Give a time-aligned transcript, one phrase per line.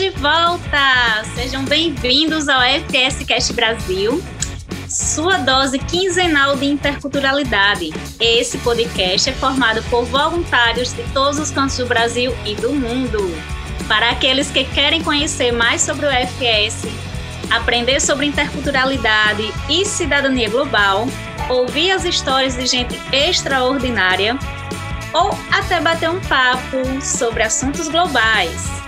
[0.00, 1.22] de volta!
[1.34, 4.24] Sejam bem-vindos ao FS Cast Brasil,
[4.88, 7.92] sua dose quinzenal de interculturalidade.
[8.18, 13.18] Esse podcast é formado por voluntários de todos os cantos do Brasil e do mundo.
[13.86, 16.88] Para aqueles que querem conhecer mais sobre o FS,
[17.50, 21.06] aprender sobre interculturalidade e cidadania global,
[21.50, 24.38] ouvir as histórias de gente extraordinária
[25.12, 28.80] ou até bater um papo sobre assuntos globais.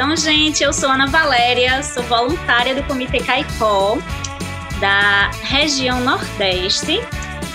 [0.00, 3.98] Então, gente, eu sou Ana Valéria, sou voluntária do Comitê Caicó,
[4.80, 6.98] da região Nordeste,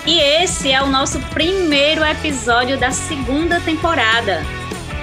[0.05, 4.44] e esse é o nosso primeiro episódio da segunda temporada.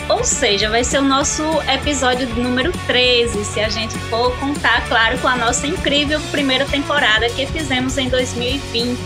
[0.09, 5.19] Ou seja, vai ser o nosso episódio número 13, se a gente for contar, claro,
[5.19, 8.97] com a nossa incrível primeira temporada que fizemos em 2020.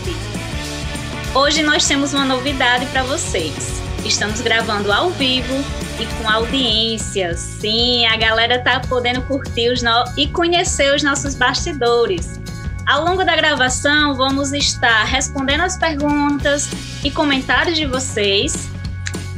[1.33, 3.86] Hoje nós temos uma novidade para vocês.
[4.07, 5.53] Estamos gravando ao vivo
[5.99, 7.35] e com audiência.
[7.35, 9.91] Sim, a galera tá podendo curtir os no...
[10.15, 12.39] e conhecer os nossos bastidores.
[12.87, 16.69] Ao longo da gravação, vamos estar respondendo as perguntas
[17.03, 18.69] e comentários de vocês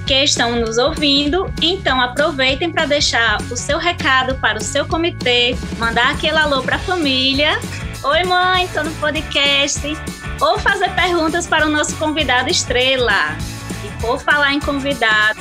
[0.05, 1.51] que estão nos ouvindo.
[1.63, 6.75] Então, aproveitem para deixar o seu recado para o seu comitê, mandar aquele alô para
[6.75, 7.59] a família.
[8.03, 9.81] Oi, mãe, estou no podcast.
[10.39, 13.35] Ou fazer perguntas para o nosso convidado estrela.
[14.01, 15.39] Por falar em convidado,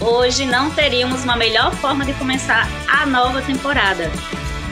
[0.00, 4.10] hoje não teríamos uma melhor forma de começar a nova temporada.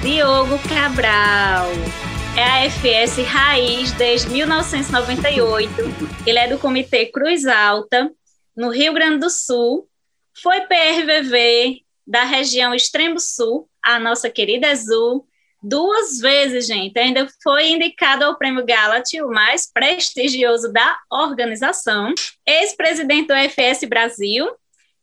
[0.03, 1.69] Diogo Cabral.
[2.37, 5.73] É a FS Raiz desde 1998.
[6.27, 8.11] Ele é do Comitê Cruz Alta,
[8.57, 9.89] no Rio Grande do Sul.
[10.43, 15.27] Foi PRVV da região Extremo Sul, a nossa querida Azul.
[15.69, 16.97] Duas vezes, gente.
[16.97, 22.15] Ainda foi indicado ao Prêmio Galat, o mais prestigioso da organização.
[22.47, 24.49] Ex-presidente do FS Brasil,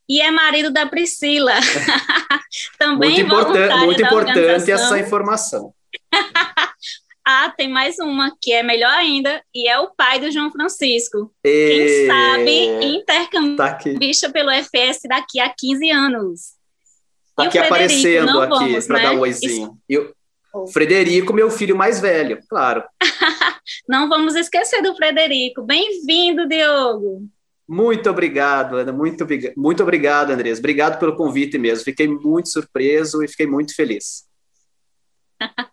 [0.08, 1.52] e é marido da Priscila.
[2.78, 5.74] Também muito importante, muito importante essa informação.
[7.26, 11.30] ah, tem mais uma que é melhor ainda e é o pai do João Francisco.
[11.44, 11.68] E...
[11.68, 16.40] Quem sabe intercambista tá pelo FS daqui a 15 anos.
[17.28, 19.02] Está aqui aparecendo aqui para né?
[19.02, 19.76] dar um oizinho.
[19.86, 20.23] Eu, oh.
[20.72, 22.84] Frederico, meu filho mais velho, claro.
[23.88, 25.62] não vamos esquecer do Frederico.
[25.62, 27.28] Bem-vindo, Diogo.
[27.66, 28.92] Muito obrigado, Ana.
[28.92, 29.26] Muito,
[29.56, 30.58] muito obrigado, Andrés.
[30.58, 31.84] Obrigado pelo convite mesmo.
[31.84, 34.24] Fiquei muito surpreso e fiquei muito feliz.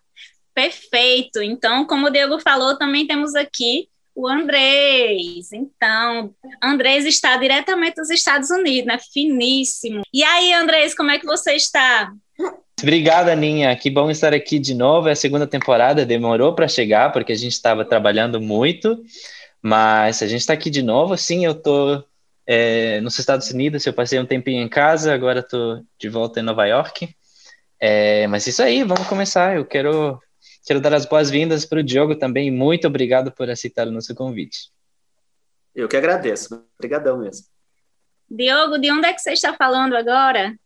[0.54, 1.42] Perfeito.
[1.42, 5.52] Então, como o Diego falou, também temos aqui o Andrés.
[5.52, 8.98] Então, Andrés está diretamente dos Estados Unidos, né?
[9.12, 10.02] Finíssimo.
[10.12, 12.12] E aí, Andrés, como é que você está?
[12.82, 13.76] Obrigado, Aninha.
[13.76, 15.08] Que bom estar aqui de novo.
[15.08, 19.02] É a segunda temporada, demorou para chegar, porque a gente estava trabalhando muito.
[19.62, 22.04] Mas a gente está aqui de novo, sim, eu estou
[22.44, 26.42] é, nos Estados Unidos, eu passei um tempinho em casa, agora estou de volta em
[26.42, 27.14] Nova York.
[27.78, 29.56] É, mas isso aí, vamos começar.
[29.56, 30.20] Eu quero,
[30.66, 32.50] quero dar as boas-vindas para o Diogo também.
[32.50, 34.72] Muito obrigado por aceitar o nosso convite.
[35.74, 36.66] Eu que agradeço.
[36.76, 37.46] Obrigadão mesmo.
[38.28, 40.56] Diogo, de onde é que você está falando agora?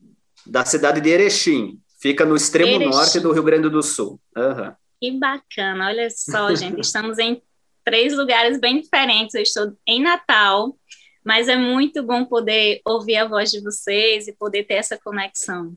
[0.46, 1.78] Da cidade de Erechim.
[1.98, 2.90] Fica no extremo Erechim.
[2.90, 4.20] norte do Rio Grande do Sul.
[4.36, 4.72] Uhum.
[5.00, 5.86] Que bacana.
[5.88, 6.80] Olha só, gente.
[6.80, 7.42] Estamos em
[7.84, 9.34] três lugares bem diferentes.
[9.34, 10.76] Eu estou em Natal,
[11.24, 15.76] mas é muito bom poder ouvir a voz de vocês e poder ter essa conexão,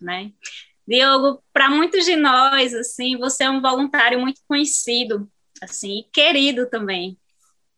[0.00, 0.32] né?
[0.86, 5.26] Diogo, para muitos de nós, assim, você é um voluntário muito conhecido,
[5.62, 7.16] assim, e querido também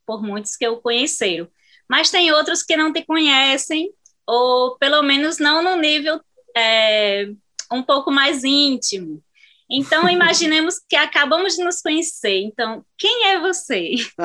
[0.04, 1.48] por muitos que o conheceram.
[1.88, 3.92] Mas tem outros que não te conhecem,
[4.26, 6.20] ou pelo menos não no nível
[6.56, 7.30] é,
[7.72, 9.22] um pouco mais íntimo.
[9.70, 12.40] Então, imaginemos que acabamos de nos conhecer.
[12.40, 13.94] Então, quem é você?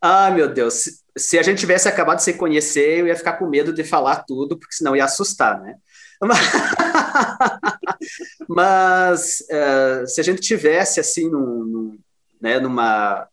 [0.00, 1.02] ah, meu Deus.
[1.16, 4.24] Se, a gente tivesse acabado de se conhecer, eu ia ficar com medo de falar
[4.26, 5.74] tudo, porque senão ia assustar, né?
[8.48, 11.98] Mas uh, se a gente tivesse, assim, num, num,
[12.40, 13.28] né, numa,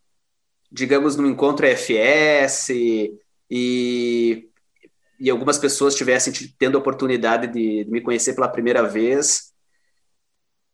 [0.71, 2.69] digamos, num encontro FS
[3.49, 4.49] e,
[5.23, 9.53] e algumas pessoas tivessem tendo a oportunidade de, de me conhecer pela primeira vez,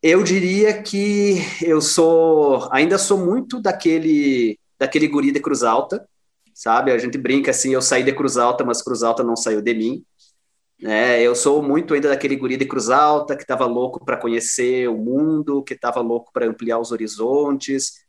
[0.02, 6.04] eu diria que eu sou, ainda sou muito daquele, daquele guri de Cruz Alta,
[6.52, 6.90] sabe?
[6.90, 9.72] A gente brinca assim, eu saí de Cruz Alta, mas Cruz Alta não saiu de
[9.72, 10.04] mim.
[10.82, 14.88] É, eu sou muito ainda daquele guri de Cruz Alta que estava louco para conhecer
[14.88, 18.00] o mundo, que estava louco para ampliar os horizontes.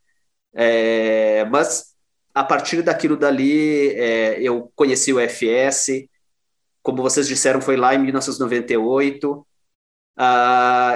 [0.56, 1.94] É, mas
[2.34, 6.10] a partir daquilo dali, é, eu conheci o FS.
[6.82, 9.46] Como vocês disseram, foi lá em 1998 uh,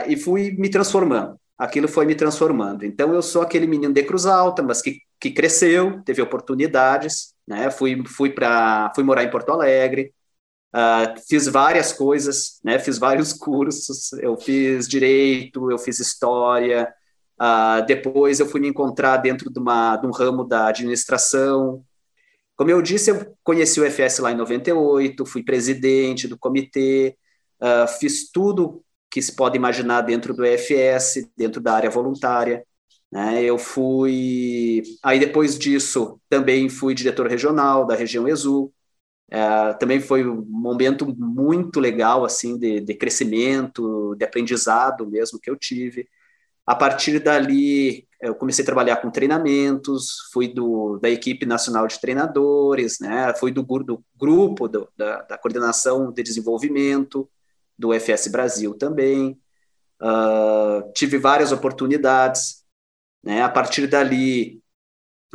[0.07, 1.39] e fui me transformando.
[1.57, 2.85] Aquilo foi me transformando.
[2.85, 7.71] Então, eu sou aquele menino de Cruz Alta, mas que, que cresceu, teve oportunidades, né?
[7.71, 10.13] Fui, fui, pra, fui morar em Porto Alegre,
[10.75, 12.77] Uh, fiz várias coisas, né?
[12.77, 14.11] Fiz vários cursos.
[14.13, 16.93] Eu fiz direito, eu fiz história.
[17.39, 21.81] Uh, depois eu fui me encontrar dentro de, uma, de um ramo da administração.
[22.55, 27.17] Como eu disse, eu conheci o FS lá em 98, fui presidente do comitê,
[27.61, 32.65] uh, fiz tudo que se pode imaginar dentro do EFS, dentro da área voluntária.
[33.11, 33.43] Né?
[33.43, 34.83] Eu fui.
[35.03, 38.73] Aí depois disso, também fui diretor regional da região Exul.
[39.31, 45.49] É, também foi um momento muito legal assim de, de, crescimento, de aprendizado mesmo que
[45.49, 46.07] eu tive.
[46.65, 51.99] A partir dali, eu comecei a trabalhar com treinamentos, fui do, da equipe nacional de
[51.99, 53.33] treinadores, né?
[53.35, 57.29] fui do, do grupo do, da, da coordenação de desenvolvimento,
[57.77, 59.39] do FS Brasil também.
[60.01, 62.63] Uh, tive várias oportunidades.
[63.23, 63.43] Né?
[63.43, 64.59] A partir dali,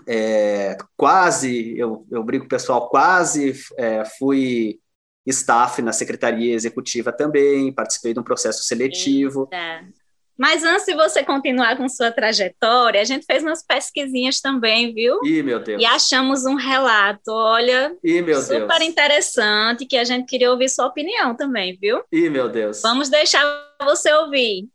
[0.08, 4.80] é, quase, eu, eu brinco pessoal, quase é, fui
[5.26, 9.48] staff na secretaria executiva também, participei de um processo seletivo.
[9.52, 9.99] Eita.
[10.40, 15.20] Mas antes de você continuar com sua trajetória, a gente fez umas pesquisinhas também, viu?
[15.22, 15.82] Ih, meu Deus.
[15.82, 18.88] E achamos um relato, olha, Ih, meu super Deus.
[18.88, 22.00] interessante, que a gente queria ouvir sua opinião também, viu?
[22.10, 22.80] Ih, meu Deus.
[22.80, 23.44] Vamos deixar
[23.84, 24.66] você ouvir.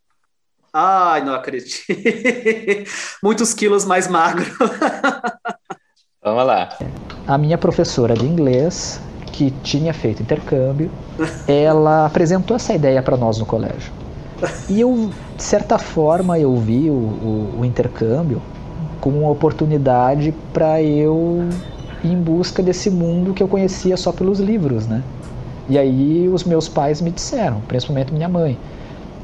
[0.71, 1.79] Ai, não acredito.
[3.23, 4.45] Muitos quilos mais magro.
[6.21, 6.77] Vamos lá.
[7.27, 9.01] A minha professora de inglês,
[9.33, 10.91] que tinha feito intercâmbio,
[11.47, 14.05] ela apresentou essa ideia para nós no colégio.
[14.69, 18.42] E eu, de certa forma, eu vi o, o, o intercâmbio
[19.00, 21.47] como uma oportunidade para eu
[22.03, 25.03] ir em busca desse mundo que eu conhecia só pelos livros, né?
[25.69, 28.57] E aí os meus pais me disseram, principalmente minha mãe,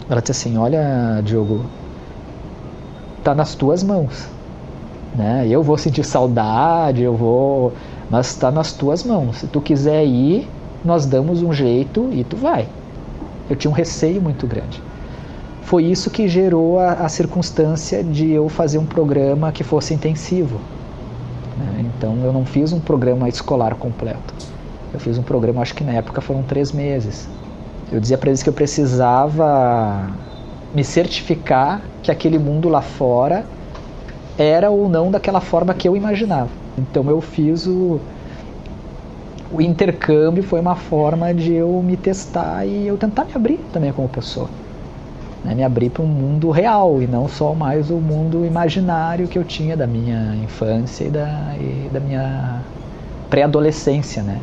[0.10, 1.66] ela disse assim, olha, Diogo,
[3.24, 4.28] tá nas tuas mãos,
[5.16, 5.48] né?
[5.48, 7.74] Eu vou sentir saudade, eu vou,
[8.10, 9.38] mas está nas tuas mãos.
[9.38, 10.48] Se tu quiser ir,
[10.86, 12.68] nós damos um jeito e tu vai.
[13.50, 14.82] Eu tinha um receio muito grande
[15.62, 20.60] foi isso que gerou a, a circunstância de eu fazer um programa que fosse intensivo.
[21.58, 21.86] Né?
[21.98, 24.34] Então eu não fiz um programa escolar completo.
[24.94, 27.28] Eu fiz um programa, acho que na época foram três meses.
[27.92, 30.10] Eu dizia para eles que eu precisava
[30.74, 33.46] me certificar que aquele mundo lá fora
[34.38, 36.50] era ou não daquela forma que eu imaginava.
[36.78, 38.00] Então eu fiz o,
[39.52, 43.92] o intercâmbio foi uma forma de eu me testar e eu tentar me abrir também
[43.94, 44.50] como pessoa
[45.44, 49.38] né, me abrir para um mundo real e não só mais o mundo imaginário que
[49.38, 52.64] eu tinha da minha infância e da, e da minha
[53.30, 54.42] pré-adolescência, né?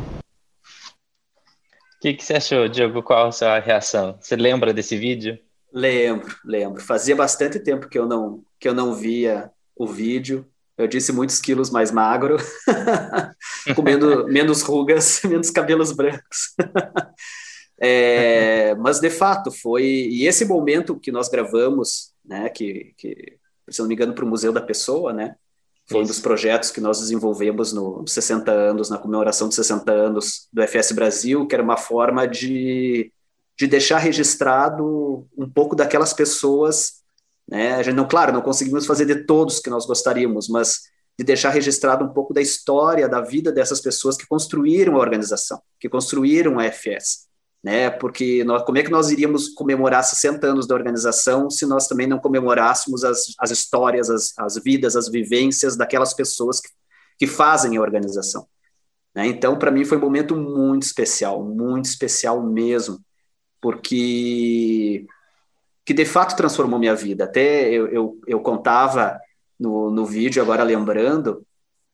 [1.99, 3.03] O que, que você achou, Diogo?
[3.03, 4.17] Qual a sua reação?
[4.21, 5.37] Você lembra desse vídeo?
[5.71, 6.81] Lembro, lembro.
[6.81, 10.45] Fazia bastante tempo que eu não, que eu não via o vídeo.
[10.77, 12.37] Eu disse muitos quilos mais magro,
[13.75, 16.55] comendo menos rugas, menos cabelos brancos.
[17.81, 23.37] É, mas de fato foi e esse momento que nós gravamos, né, que, que
[23.69, 25.35] se não me engano para o Museu da Pessoa, né,
[25.89, 29.91] foi um dos projetos que nós desenvolvemos no, nos 60 anos, na comemoração dos 60
[29.91, 33.13] anos do FS Brasil, que era uma forma de,
[33.57, 36.99] de deixar registrado um pouco daquelas pessoas,
[37.47, 40.81] né, a gente não, claro, não conseguimos fazer de todos que nós gostaríamos, mas
[41.17, 45.61] de deixar registrado um pouco da história, da vida dessas pessoas que construíram a organização,
[45.79, 47.28] que construíram a FS
[47.63, 47.89] né?
[47.89, 52.07] Porque nós, como é que nós iríamos comemorar 60 anos da organização se nós também
[52.07, 56.69] não comemorássemos as, as histórias, as, as vidas, as vivências daquelas pessoas que,
[57.17, 58.47] que fazem a organização?
[59.13, 59.27] Né?
[59.27, 62.99] Então, para mim foi um momento muito especial, muito especial mesmo,
[63.61, 65.05] porque
[65.85, 67.23] que de fato transformou minha vida.
[67.25, 69.19] Até eu, eu, eu contava
[69.59, 71.43] no, no vídeo, agora lembrando,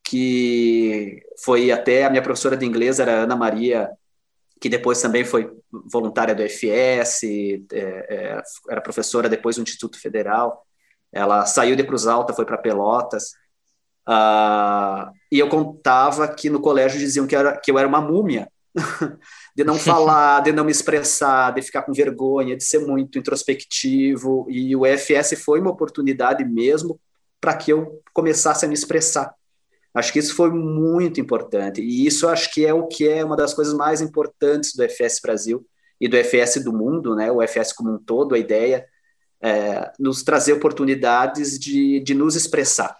[0.04, 3.90] que foi até a minha professora de inglês, era Ana Maria
[4.60, 5.52] que depois também foi
[5.92, 10.66] voluntária do FS, é, é, era professora depois do Instituto Federal.
[11.12, 13.34] Ela saiu de Cruz Alta, foi para Pelotas.
[14.08, 18.48] Uh, e eu contava que no colégio diziam que, era, que eu era uma múmia,
[19.56, 24.46] de não falar, de não me expressar, de ficar com vergonha, de ser muito introspectivo.
[24.50, 27.00] E o FS foi uma oportunidade mesmo
[27.42, 29.34] para que eu começasse a me expressar.
[29.96, 31.82] Acho que isso foi muito importante.
[31.82, 35.22] E isso acho que é o que é uma das coisas mais importantes do FS
[35.22, 35.66] Brasil
[36.00, 37.32] e do FS do mundo, né?
[37.32, 38.86] O FS como um todo, a ideia
[39.42, 42.98] é nos trazer oportunidades de, de nos expressar.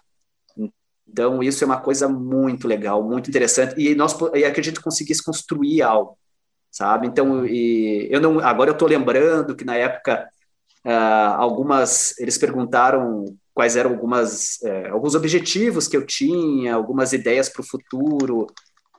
[1.06, 3.74] Então, isso é uma coisa muito legal, muito interessante.
[3.80, 6.18] E nós e é que conseguisse construir algo,
[6.70, 7.06] sabe?
[7.06, 10.28] Então, e, eu não, agora eu estou lembrando que na época
[10.84, 13.24] uh, algumas eles perguntaram
[13.56, 18.46] quais eram algumas, é, alguns objetivos que eu tinha, algumas ideias para o futuro.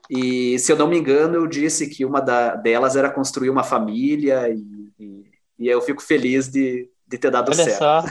[0.10, 3.64] E, se eu não me engano, eu disse que uma da, delas era construir uma
[3.64, 4.66] família, e,
[5.00, 5.26] e,
[5.60, 7.78] e eu fico feliz de, de ter dado Olha certo.
[7.78, 8.04] só.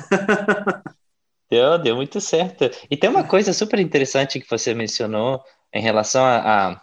[1.51, 2.71] deu, deu muito certo.
[2.89, 5.43] E tem uma coisa super interessante que você mencionou
[5.75, 6.37] em relação a,
[6.75, 6.83] a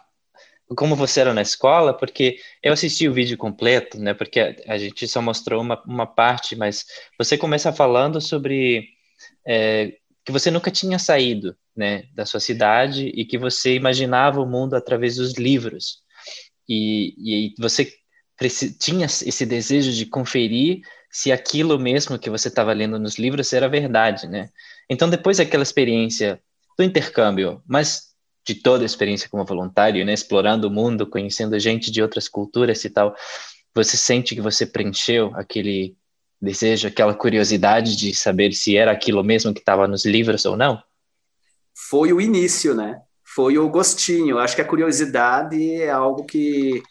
[0.76, 4.12] como você era na escola, porque eu assisti o vídeo completo, né?
[4.12, 6.84] Porque a, a gente só mostrou uma, uma parte, mas
[7.18, 8.92] você começa falando sobre
[9.46, 14.46] é, que você nunca tinha saído, né, da sua cidade e que você imaginava o
[14.46, 16.02] mundo através dos livros
[16.68, 17.92] e, e você
[18.78, 23.68] tinha esse desejo de conferir se aquilo mesmo que você estava lendo nos livros era
[23.68, 24.50] verdade, né?
[24.90, 26.40] Então depois daquela experiência
[26.76, 28.14] do intercâmbio, mas
[28.44, 32.84] de toda a experiência como voluntário, né, explorando o mundo, conhecendo gente de outras culturas
[32.84, 33.14] e tal,
[33.74, 35.96] você sente que você preencheu aquele
[36.40, 40.82] desejo, aquela curiosidade de saber se era aquilo mesmo que estava nos livros ou não?
[41.74, 43.00] Foi o início, né?
[43.24, 44.38] Foi o gostinho.
[44.38, 46.82] Acho que a curiosidade é algo que,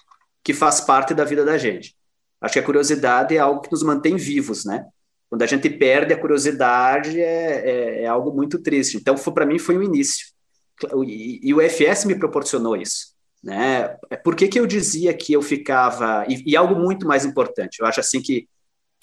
[0.43, 1.95] que faz parte da vida da gente.
[2.41, 4.85] Acho que a curiosidade é algo que nos mantém vivos, né?
[5.29, 8.97] Quando a gente perde a curiosidade é, é, é algo muito triste.
[8.97, 10.27] Então, para mim, foi o início.
[11.05, 13.13] E, e, o FS me proporcionou isso.
[13.43, 13.87] Né?
[14.23, 16.25] Por que, que eu dizia que eu ficava.
[16.27, 18.47] E, e, algo muito mais importante, eu acho assim que,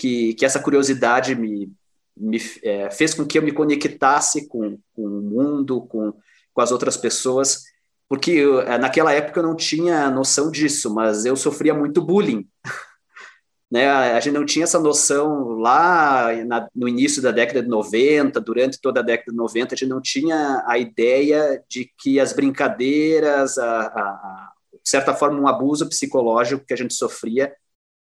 [0.01, 1.71] que, que essa curiosidade me,
[2.17, 6.15] me é, fez com que eu me conectasse com, com o mundo, com,
[6.55, 7.65] com as outras pessoas,
[8.09, 12.49] porque eu, é, naquela época eu não tinha noção disso, mas eu sofria muito bullying.
[13.71, 13.91] né?
[13.91, 18.81] A gente não tinha essa noção lá na, no início da década de 90, durante
[18.81, 23.59] toda a década de 90, a gente não tinha a ideia de que as brincadeiras,
[23.59, 24.51] a, a, a
[24.83, 27.53] de certa forma, um abuso psicológico que a gente sofria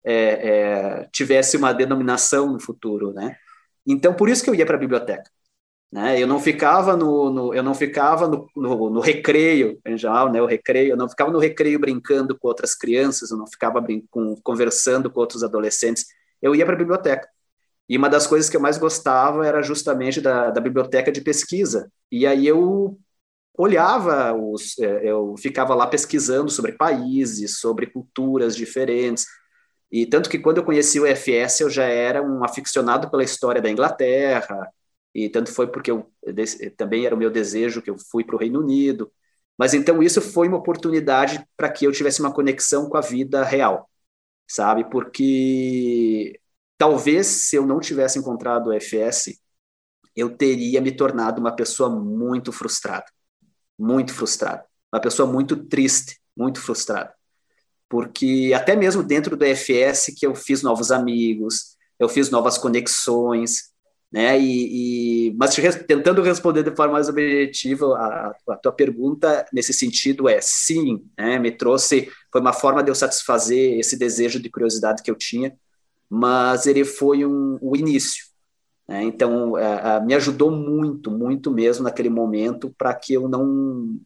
[0.03, 0.13] é,
[1.03, 3.35] é, tivesse uma denominação no futuro, né?
[3.85, 5.29] Então, por isso que eu ia para a biblioteca.
[5.91, 6.21] Né?
[6.21, 10.41] Eu não ficava no, no eu não ficava no, no, no, recreio, em geral, né?
[10.41, 14.35] O recreio, eu não ficava no recreio brincando com outras crianças, eu não ficava com,
[14.43, 16.05] conversando com outros adolescentes.
[16.41, 17.27] Eu ia para a biblioteca.
[17.89, 21.91] E uma das coisas que eu mais gostava era justamente da, da biblioteca de pesquisa.
[22.11, 22.99] E aí eu
[23.57, 29.25] olhava os, é, eu ficava lá pesquisando sobre países, sobre culturas diferentes.
[29.91, 33.61] E tanto que quando eu conheci o FS, eu já era um aficionado pela história
[33.61, 34.71] da Inglaterra,
[35.13, 36.11] e tanto foi porque eu,
[36.77, 39.11] também era o meu desejo que eu fui para o Reino Unido.
[39.57, 43.43] Mas então isso foi uma oportunidade para que eu tivesse uma conexão com a vida
[43.43, 43.89] real,
[44.47, 44.89] sabe?
[44.89, 46.39] Porque
[46.77, 49.39] talvez se eu não tivesse encontrado o FS,
[50.15, 53.05] eu teria me tornado uma pessoa muito frustrada,
[53.77, 57.13] muito frustrada, uma pessoa muito triste, muito frustrada
[57.89, 63.69] porque até mesmo dentro do FS que eu fiz novos amigos, eu fiz novas conexões,
[64.11, 64.39] né?
[64.39, 65.55] E, e mas
[65.87, 71.39] tentando responder de forma mais objetiva a, a, tua pergunta nesse sentido é sim, né?
[71.39, 75.55] Me trouxe foi uma forma de eu satisfazer esse desejo de curiosidade que eu tinha,
[76.09, 78.25] mas ele foi um, o início.
[78.87, 79.03] Né?
[79.03, 83.99] Então a, me ajudou muito, muito mesmo naquele momento para que eu não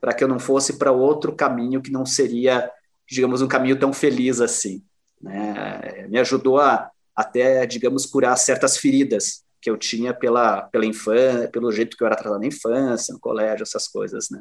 [0.00, 2.70] para que eu não fosse para outro caminho que não seria
[3.08, 4.82] digamos, um caminho tão feliz assim.
[5.20, 6.06] Né?
[6.08, 11.72] Me ajudou a até, digamos, curar certas feridas que eu tinha pela, pela infância, pelo
[11.72, 14.40] jeito que eu era tratado na infância, no colégio, essas coisas, né?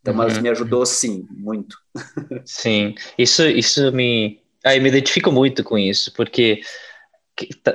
[0.00, 0.42] Então, mas uhum.
[0.42, 1.76] me ajudou, sim, muito.
[2.44, 4.38] Sim, isso, isso me...
[4.62, 6.60] Aí me identifico muito com isso, porque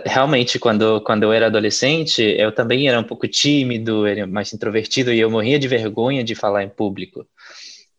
[0.06, 5.12] realmente quando quando eu era adolescente eu também era um pouco tímido era mais introvertido
[5.12, 7.28] e eu morria de vergonha de falar em público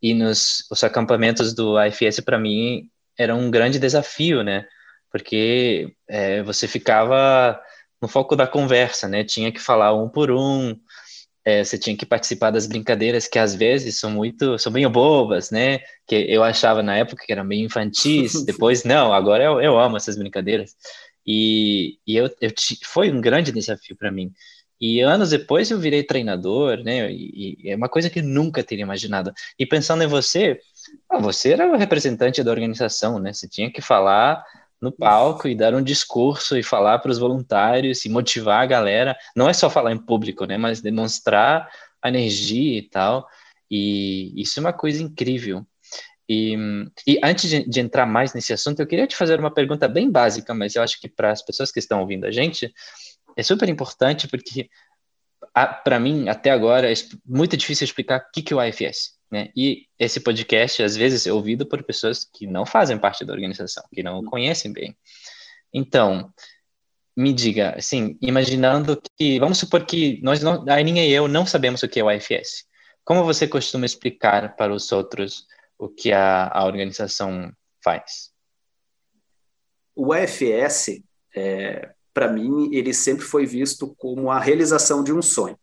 [0.02, 2.88] e nos os acampamentos do AFS, para mim,
[3.18, 4.66] era um grande desafio, né?
[5.10, 7.60] Porque é, você ficava
[8.00, 9.24] no foco da conversa, né?
[9.24, 10.76] Tinha que falar um por um,
[11.44, 15.50] é, você tinha que participar das brincadeiras que às vezes são muito, são bem bobas,
[15.50, 15.80] né?
[16.06, 19.96] Que eu achava na época que eram meio infantis, depois não, agora eu, eu amo
[19.96, 20.74] essas brincadeiras.
[21.26, 22.50] E, e eu, eu
[22.84, 24.32] foi um grande desafio para mim.
[24.80, 27.12] E anos depois eu virei treinador, né?
[27.12, 29.32] E, e, é uma coisa que nunca teria imaginado.
[29.58, 30.58] E pensando em você,
[31.08, 33.32] ah, você era o representante da organização, né?
[33.32, 34.42] Você tinha que falar
[34.80, 39.16] no palco e dar um discurso e falar para os voluntários e motivar a galera.
[39.36, 40.56] Não é só falar em público, né?
[40.56, 41.68] Mas demonstrar
[42.00, 43.28] a energia e tal.
[43.70, 45.66] E isso é uma coisa incrível.
[46.32, 46.56] E,
[47.06, 50.08] e antes de, de, entrar mais nesse assunto, eu queria te fazer uma pergunta bem
[50.08, 52.72] básica, mas eu acho que para as pessoas que estão ouvindo a gente,
[53.40, 54.68] é super importante porque,
[55.84, 56.94] para mim, até agora, é
[57.24, 59.18] muito difícil explicar o que, que é o AFS.
[59.30, 59.50] Né?
[59.56, 63.84] E esse podcast, às vezes, é ouvido por pessoas que não fazem parte da organização,
[63.92, 64.96] que não o conhecem bem.
[65.72, 66.32] Então,
[67.16, 71.82] me diga, assim, imaginando que, vamos supor que nós, a Aninha e eu, não sabemos
[71.82, 72.64] o que é o AFS.
[73.04, 75.46] Como você costuma explicar para os outros
[75.78, 78.30] o que a, a organização faz?
[79.94, 81.02] O AFS,
[81.34, 85.58] é, para mim, ele sempre foi visto como a realização de um sonho.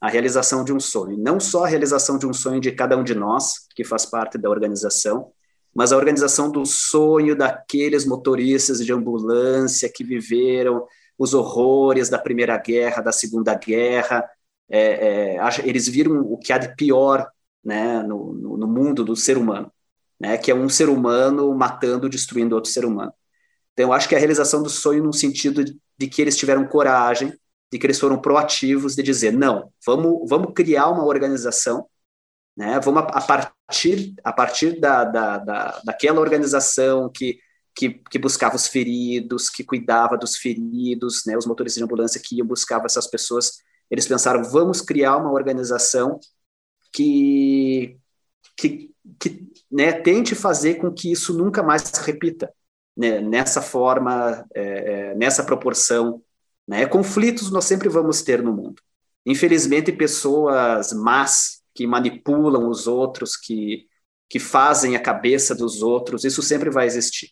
[0.00, 1.18] A realização de um sonho.
[1.18, 4.38] Não só a realização de um sonho de cada um de nós, que faz parte
[4.38, 5.30] da organização,
[5.74, 10.86] mas a organização do sonho daqueles motoristas de ambulância que viveram
[11.18, 14.26] os horrores da Primeira Guerra, da Segunda Guerra.
[14.70, 17.30] É, é, eles viram o que há de pior
[17.62, 19.70] né, no, no, no, mundo do ser humano,
[20.18, 23.12] né, que é um ser humano matando, destruindo outro ser humano.
[23.76, 26.66] Então, eu acho que a realização do sonho, no sentido de, de que eles tiveram
[26.66, 27.32] coragem,
[27.70, 31.86] de que eles foram proativos, de dizer: não, vamos, vamos criar uma organização
[32.56, 32.80] né?
[32.80, 37.38] Vamos a, partir a partir da, da, da, daquela organização que,
[37.74, 41.36] que, que, buscava os feridos, que cuidava dos feridos, né?
[41.36, 43.58] Os motoristas de ambulância que iam buscar essas pessoas,
[43.90, 46.18] eles pensaram: vamos criar uma organização
[46.92, 47.98] que
[48.56, 48.90] que,
[49.20, 52.50] que né, tente fazer com que isso nunca mais se repita
[52.96, 56.22] né, nessa forma, é, é, nessa proporção.
[56.66, 56.86] Né?
[56.86, 58.80] Conflitos nós sempre vamos ter no mundo.
[59.24, 63.86] Infelizmente, pessoas más que manipulam os outros, que,
[64.28, 67.30] que fazem a cabeça dos outros, isso sempre vai existir.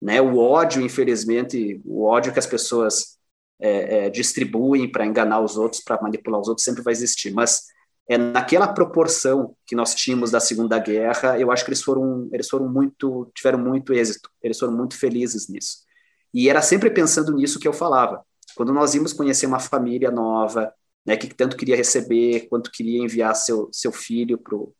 [0.00, 0.20] Né?
[0.20, 3.18] O ódio, infelizmente, o ódio que as pessoas
[3.60, 7.32] é, é, distribuem para enganar os outros, para manipular os outros, sempre vai existir.
[7.32, 7.62] Mas
[8.08, 12.48] é naquela proporção que nós tínhamos da Segunda Guerra, eu acho que eles foram, eles
[12.48, 15.78] foram muito, tiveram muito êxito, eles foram muito felizes nisso.
[16.34, 18.24] E era sempre pensando nisso que eu falava.
[18.54, 20.72] Quando nós íamos conhecer uma família nova,
[21.06, 24.74] né, que tanto queria receber quanto queria enviar seu, seu filho para o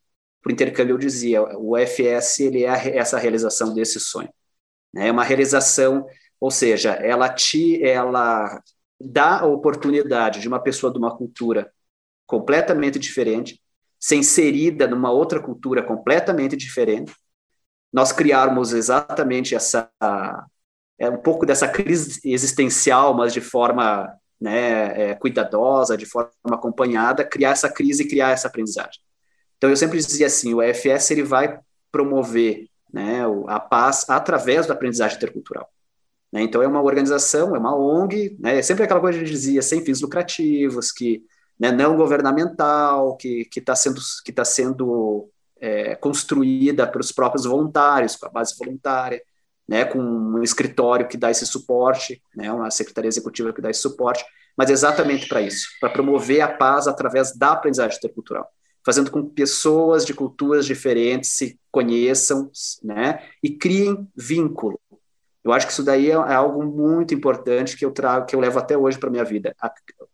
[0.50, 4.30] intercâmbio, eu dizia, o UFS ele é essa realização desse sonho.
[4.92, 6.06] Né, é uma realização,
[6.40, 8.60] ou seja, ela te, ela
[9.00, 11.72] dá a oportunidade de uma pessoa de uma cultura
[12.32, 13.60] completamente diferente,
[14.00, 17.12] ser inserida numa outra cultura completamente diferente,
[17.92, 19.90] nós criarmos exatamente essa
[20.98, 27.22] é um pouco dessa crise existencial, mas de forma né, é, cuidadosa, de forma acompanhada,
[27.22, 29.02] criar essa crise e criar essa aprendizagem.
[29.58, 34.72] Então, eu sempre dizia assim, o EFS ele vai promover né, a paz através da
[34.72, 35.68] aprendizagem intercultural.
[36.32, 36.40] Né?
[36.42, 39.36] Então, é uma organização, é uma ONG, né, é sempre aquela coisa que a gente
[39.36, 41.22] dizia, sem fins lucrativos, que
[41.58, 45.28] né, não governamental, que está sendo, que tá sendo
[45.60, 49.22] é, construída pelos próprios voluntários, com a base voluntária,
[49.68, 53.80] né, com um escritório que dá esse suporte, né, uma secretaria executiva que dá esse
[53.80, 54.24] suporte,
[54.56, 58.46] mas exatamente para isso, para promover a paz através da aprendizagem intercultural,
[58.84, 62.50] fazendo com que pessoas de culturas diferentes se conheçam,
[62.82, 64.80] né, e criem vínculo.
[65.44, 68.40] Eu acho que isso daí é, é algo muito importante que eu trago, que eu
[68.40, 69.54] levo até hoje para minha vida,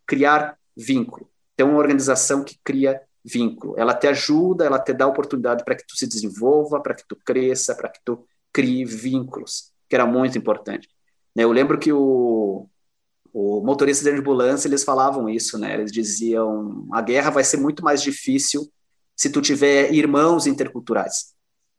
[0.07, 1.29] criar vínculo.
[1.57, 3.75] Ter uma organização que cria vínculo.
[3.77, 7.17] Ela te ajuda, ela te dá oportunidade para que tu se desenvolva, para que tu
[7.17, 10.89] cresça, para que tu crie vínculos, que era muito importante.
[11.35, 12.69] Né, eu lembro que o,
[13.33, 15.75] o motorista de ambulância, eles falavam isso, né?
[15.75, 18.71] Eles diziam, a guerra vai ser muito mais difícil
[19.15, 21.35] se tu tiver irmãos interculturais.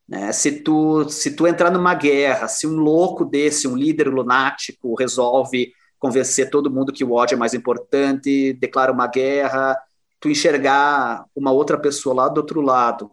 [0.08, 0.32] Né?
[0.32, 5.72] Se, tu, se tu entrar numa guerra, se um louco desse, um líder lunático, resolve
[6.00, 9.78] convencer todo mundo que o ódio é mais importante, declara uma guerra,
[10.20, 13.12] tu enxergar uma outra pessoa lá do outro lado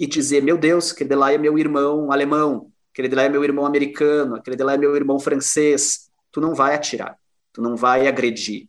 [0.00, 3.28] e dizer, meu Deus, aquele de lá é meu irmão alemão, aquele de lá é
[3.28, 7.18] meu irmão americano, aquele de lá é meu irmão francês, tu não vai atirar,
[7.52, 8.68] tu não vai agredir,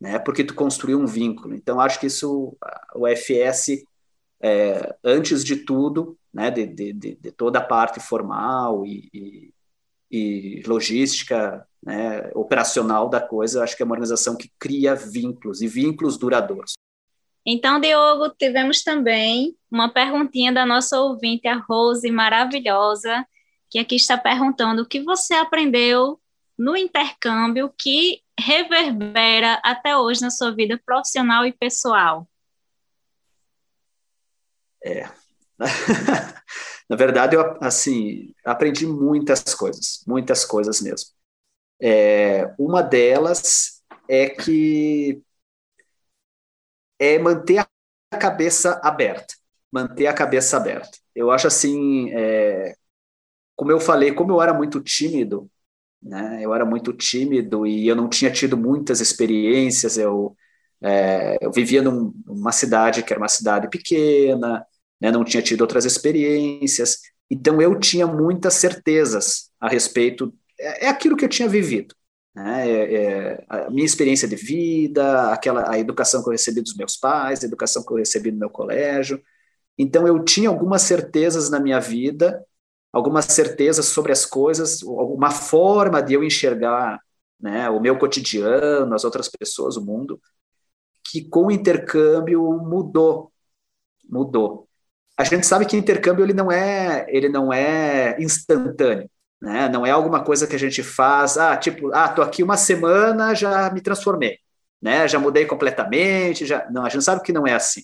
[0.00, 0.18] né?
[0.18, 1.54] Porque tu construiu um vínculo.
[1.54, 2.56] Então acho que isso
[2.94, 3.82] o FS
[4.40, 9.54] é, antes de tudo, né, de, de, de, toda a parte formal e, e,
[10.10, 15.68] e logística, né, operacional da coisa, acho que é uma organização que cria vínculos e
[15.68, 16.74] vínculos duradouros.
[17.46, 23.26] Então, Diogo, tivemos também uma perguntinha da nossa ouvinte, a Rose, maravilhosa,
[23.70, 26.20] que aqui está perguntando o que você aprendeu
[26.58, 32.28] no intercâmbio que reverbera até hoje na sua vida profissional e pessoal.
[34.84, 35.08] É.
[36.88, 41.10] na verdade, eu assim aprendi muitas coisas, muitas coisas mesmo.
[41.80, 45.22] É, uma delas é que
[46.98, 47.58] é manter
[48.10, 49.34] a cabeça aberta,
[49.72, 50.98] manter a cabeça aberta.
[51.14, 52.74] Eu acho assim, é,
[53.56, 55.50] como eu falei, como eu era muito tímido,
[56.02, 56.40] né?
[56.42, 59.98] Eu era muito tímido e eu não tinha tido muitas experiências.
[59.98, 60.36] Eu,
[60.82, 64.66] é, eu vivia num, numa cidade que era uma cidade pequena,
[65.00, 65.10] né?
[65.10, 66.98] Não tinha tido outras experiências.
[67.30, 70.32] Então eu tinha muitas certezas a respeito.
[70.58, 71.94] É, é aquilo que eu tinha vivido.
[72.34, 72.70] Né?
[72.70, 76.96] É, é, a minha experiência de vida, aquela a educação que eu recebi dos meus
[76.96, 79.22] pais, a educação que eu recebi no meu colégio.
[79.78, 82.44] Então eu tinha algumas certezas na minha vida,
[82.92, 87.00] algumas certezas sobre as coisas, uma forma de eu enxergar
[87.40, 90.20] né, o meu cotidiano, as outras pessoas, o mundo,
[91.04, 93.32] que com o intercâmbio mudou,
[94.08, 94.67] mudou.
[95.18, 99.10] A gente sabe que intercâmbio ele não é, ele não é instantâneo,
[99.42, 99.68] né?
[99.68, 103.34] Não é alguma coisa que a gente faz, ah, tipo, ah, tô aqui uma semana,
[103.34, 104.38] já me transformei,
[104.80, 105.08] né?
[105.08, 107.82] Já mudei completamente, já não, a gente sabe que não é assim.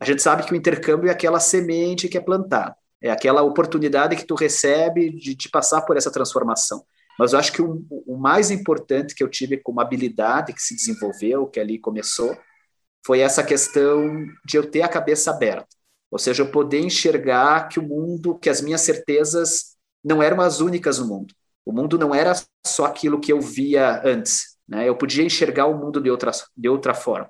[0.00, 4.16] A gente sabe que o intercâmbio é aquela semente que é plantada, é aquela oportunidade
[4.16, 6.84] que tu recebe de, de passar por essa transformação.
[7.18, 10.74] Mas eu acho que o, o, mais importante que eu tive como habilidade que se
[10.74, 12.36] desenvolveu, que ali começou,
[13.06, 15.68] foi essa questão de eu ter a cabeça aberta.
[16.14, 20.60] Ou seja, eu poder enxergar que o mundo, que as minhas certezas não eram as
[20.60, 21.34] únicas no mundo.
[21.66, 22.32] O mundo não era
[22.64, 24.56] só aquilo que eu via antes.
[24.68, 24.88] Né?
[24.88, 27.28] Eu podia enxergar o mundo de outra, de outra forma.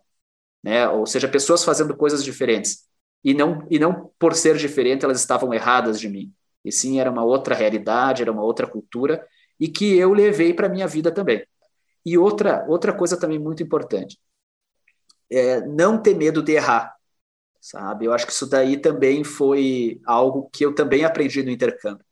[0.63, 0.87] Né?
[0.87, 2.85] Ou seja, pessoas fazendo coisas diferentes.
[3.25, 6.31] E não, e não por ser diferente elas estavam erradas de mim.
[6.63, 9.27] E sim, era uma outra realidade, era uma outra cultura
[9.59, 11.43] e que eu levei para a minha vida também.
[12.05, 14.19] E outra, outra coisa também muito importante,
[15.31, 16.94] é não ter medo de errar,
[17.65, 18.05] sabe?
[18.05, 22.05] Eu acho que isso daí também foi algo que eu também aprendi no intercâmbio.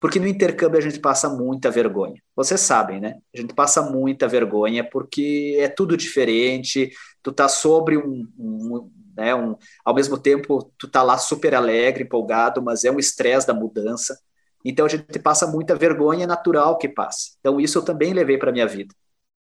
[0.00, 2.20] Porque no intercâmbio a gente passa muita vergonha.
[2.34, 3.14] Vocês sabem, né?
[3.32, 6.90] A gente passa muita vergonha porque é tudo diferente,
[7.22, 12.04] tu tá sobre um, um né, um, ao mesmo tempo tu tá lá super alegre,
[12.04, 14.18] empolgado, mas é um estresse da mudança.
[14.64, 17.30] Então a gente passa muita vergonha é natural que passa.
[17.38, 18.94] Então isso eu também levei para minha vida.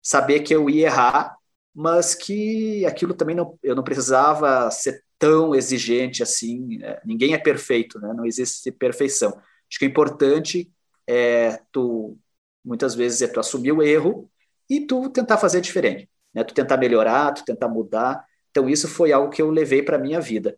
[0.03, 1.35] Saber que eu ia errar,
[1.73, 6.77] mas que aquilo também não, eu não precisava ser tão exigente assim.
[6.77, 6.99] Né?
[7.05, 8.13] Ninguém é perfeito, né?
[8.13, 9.29] Não existe perfeição.
[9.29, 10.71] Acho que o importante
[11.05, 12.17] é tu
[12.63, 14.29] muitas vezes é tu assumir o erro
[14.69, 16.43] e tu tentar fazer diferente, né?
[16.43, 18.25] Tu tentar melhorar, tu tentar mudar.
[18.51, 20.57] Então isso foi algo que eu levei para minha vida.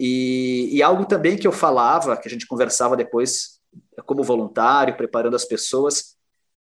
[0.00, 3.60] E, e algo também que eu falava, que a gente conversava depois
[4.06, 6.16] como voluntário, preparando as pessoas,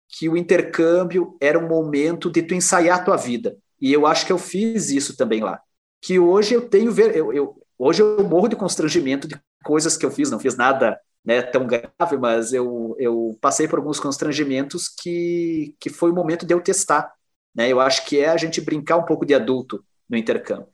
[0.08, 3.56] que o intercâmbio era um momento de tu ensaiar a tua vida.
[3.80, 5.60] E eu acho que eu fiz isso também lá.
[6.00, 10.10] Que hoje eu tenho eu, eu hoje eu morro de constrangimento de coisas que eu
[10.10, 15.74] fiz, não fiz nada né, tão grave, mas eu, eu passei por alguns constrangimentos que,
[15.78, 17.12] que foi o momento de eu testar.
[17.54, 17.68] Né?
[17.68, 20.68] Eu acho que é a gente brincar um pouco de adulto no intercâmbio.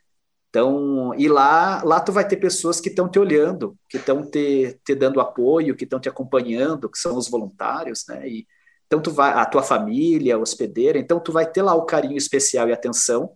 [0.48, 4.80] Então, e lá, lá tu vai ter pessoas que estão te olhando, que estão te,
[4.84, 8.26] te dando apoio, que estão te acompanhando, que são os voluntários, né?
[8.26, 8.46] E,
[8.86, 12.16] então tu vai, a tua família, a hospedeira, então tu vai ter lá o carinho
[12.16, 13.35] especial e atenção,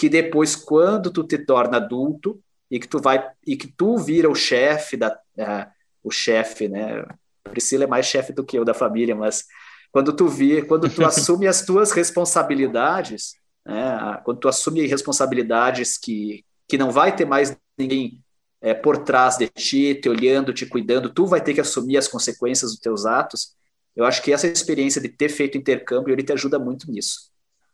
[0.00, 4.30] que depois, quando tu te torna adulto e que tu vai e que tu vira
[4.30, 5.70] o chefe da uh,
[6.02, 7.04] o chefe, né?
[7.44, 9.44] Priscila é mais chefe do que eu da família, mas
[9.92, 14.22] quando tu vir, quando tu assume as tuas responsabilidades, né?
[14.24, 18.24] Quando tu assume responsabilidades que que não vai ter mais ninguém
[18.62, 22.08] é, por trás de ti, te olhando, te cuidando, tu vai ter que assumir as
[22.08, 23.54] consequências dos teus atos.
[23.94, 27.29] Eu acho que essa experiência de ter feito intercâmbio, ele te ajuda muito nisso.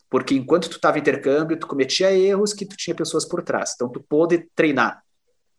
[0.09, 3.73] Porque enquanto tu estava intercâmbio, tu cometia erros que tu tinha pessoas por trás.
[3.75, 5.03] Então tu pôde treinar.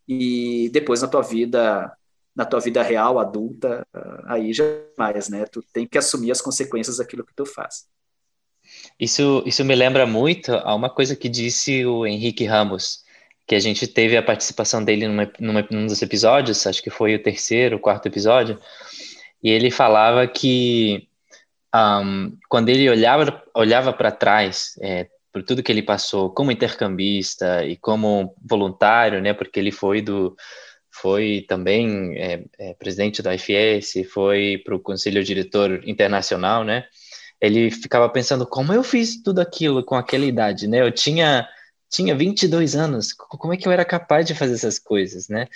[0.07, 1.91] E depois na tua vida,
[2.35, 3.85] na tua vida real, adulta,
[4.25, 4.63] aí já
[4.97, 5.45] mais, né?
[5.45, 7.85] Tu tem que assumir as consequências daquilo que tu faz.
[8.99, 13.05] Isso, isso me lembra muito a uma coisa que disse o Henrique Ramos
[13.47, 17.15] que a gente teve a participação dele numa, numa, num dos episódios, acho que foi
[17.15, 18.59] o terceiro, o quarto episódio,
[19.41, 21.07] e ele falava que
[21.75, 27.63] um, quando ele olhava olhava para trás é, por tudo que ele passou como intercambista
[27.65, 30.35] e como voluntário, né, porque ele foi do
[31.01, 36.85] foi também é, é, presidente da IFS, foi para o conselho diretor internacional, né?
[37.39, 40.81] Ele ficava pensando como eu fiz tudo aquilo com aquela idade, né?
[40.81, 41.47] Eu tinha
[41.89, 45.47] tinha 22 anos, como é que eu era capaz de fazer essas coisas, né?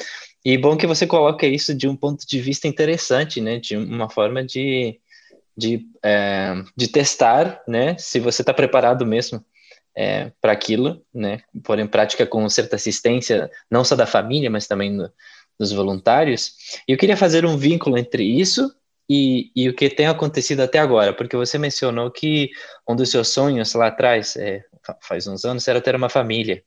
[0.45, 3.60] E bom que você coloca isso de um ponto de vista interessante, né?
[3.60, 5.00] De uma forma de,
[5.56, 7.98] de, é, de testar, né?
[7.98, 9.44] Se você está preparado mesmo
[9.96, 11.42] é, para aquilo, né?
[11.64, 15.12] Pôr em prática com certa assistência, não só da família, mas também no,
[15.60, 16.56] dos voluntários.
[16.88, 18.74] E eu queria fazer um vínculo entre isso
[19.10, 22.50] e, e, o que tem acontecido até agora, porque você mencionou que
[22.88, 24.64] um dos seus sonhos lá atrás, é,
[25.02, 26.64] faz uns anos, era ter uma família.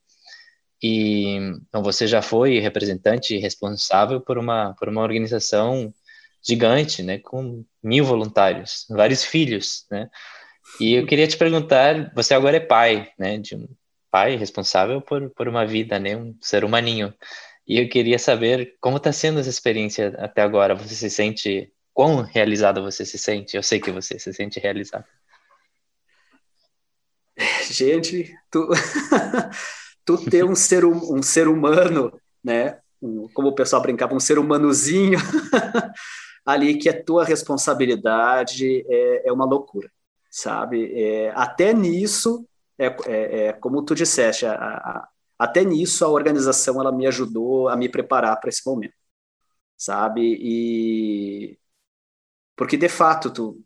[0.81, 5.93] E então você já foi representante responsável por uma, por uma organização
[6.45, 10.09] gigante, né, com mil voluntários, vários filhos, né?
[10.79, 13.67] E eu queria te perguntar, você agora é pai, né, de um
[14.11, 17.13] pai responsável por, por uma vida, né, um ser humaninho.
[17.67, 20.75] E eu queria saber como está sendo essa experiência até agora.
[20.75, 23.57] Você se sente quão realizado você se sente?
[23.57, 25.05] Eu sei que você se sente realizado.
[27.71, 28.69] gente, tu,
[30.05, 32.79] tu ter um ser, um ser humano, né,
[33.33, 35.19] como o pessoal brincava, um ser humanozinho
[36.45, 39.91] ali que é tua responsabilidade é, é uma loucura,
[40.29, 40.93] sabe?
[40.93, 46.79] É, até nisso, é, é, é como tu disseste, a, a, até nisso a organização
[46.79, 48.93] ela me ajudou a me preparar para esse momento,
[49.77, 50.21] sabe?
[50.41, 51.59] E
[52.55, 53.61] porque de fato tu,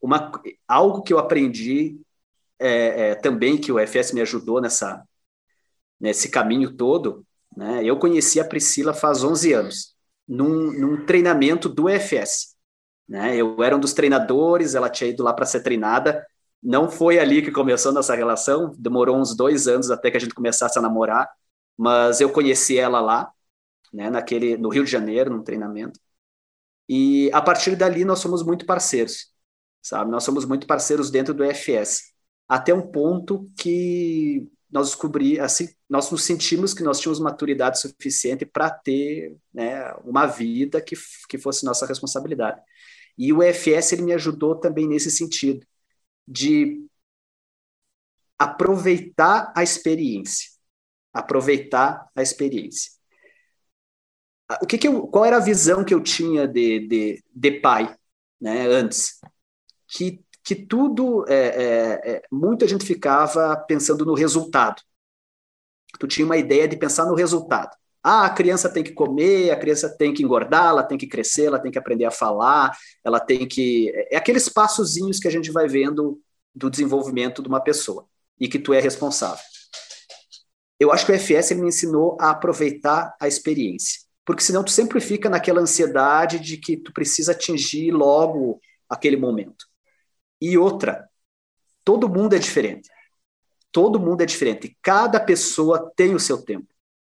[0.00, 0.32] uma,
[0.68, 2.00] algo que eu aprendi
[2.58, 5.04] é, é, também que o FS me ajudou nessa
[5.98, 7.82] nesse caminho todo, né?
[7.84, 9.95] Eu conheci a Priscila faz 11 anos,
[10.26, 12.56] num, num treinamento do FS.
[13.08, 13.36] Né?
[13.36, 16.26] Eu era um dos treinadores, ela tinha ido lá para ser treinada.
[16.62, 20.34] Não foi ali que começou nossa relação, demorou uns dois anos até que a gente
[20.34, 21.28] começasse a namorar,
[21.76, 23.30] mas eu conheci ela lá,
[23.92, 26.00] né, naquele, no Rio de Janeiro, num treinamento.
[26.88, 29.32] E a partir dali nós somos muito parceiros,
[29.82, 30.10] sabe?
[30.10, 32.12] Nós somos muito parceiros dentro do FS,
[32.48, 38.44] até um ponto que nós descobri, assim, nós nos sentimos que nós tínhamos maturidade suficiente
[38.44, 40.96] para ter né, uma vida que,
[41.28, 42.60] que fosse nossa responsabilidade.
[43.16, 45.66] E o EFS ele me ajudou também nesse sentido,
[46.26, 46.84] de
[48.38, 50.50] aproveitar a experiência.
[51.12, 52.92] Aproveitar a experiência.
[54.62, 57.96] O que, que eu, qual era a visão que eu tinha de, de, de pai
[58.40, 59.18] né, antes?
[59.88, 64.80] Que que tudo, é, é, é, muita gente ficava pensando no resultado.
[65.98, 67.76] Tu tinha uma ideia de pensar no resultado.
[68.00, 71.46] Ah, a criança tem que comer, a criança tem que engordar, ela tem que crescer,
[71.46, 73.90] ela tem que aprender a falar, ela tem que.
[73.92, 76.20] É, é aqueles passozinhos que a gente vai vendo
[76.54, 78.06] do desenvolvimento de uma pessoa
[78.38, 79.42] e que tu é responsável.
[80.78, 85.00] Eu acho que o FS me ensinou a aproveitar a experiência, porque senão tu sempre
[85.00, 89.66] fica naquela ansiedade de que tu precisa atingir logo aquele momento.
[90.40, 91.08] E outra,
[91.84, 92.88] todo mundo é diferente.
[93.72, 94.76] Todo mundo é diferente.
[94.82, 96.66] Cada pessoa tem o seu tempo.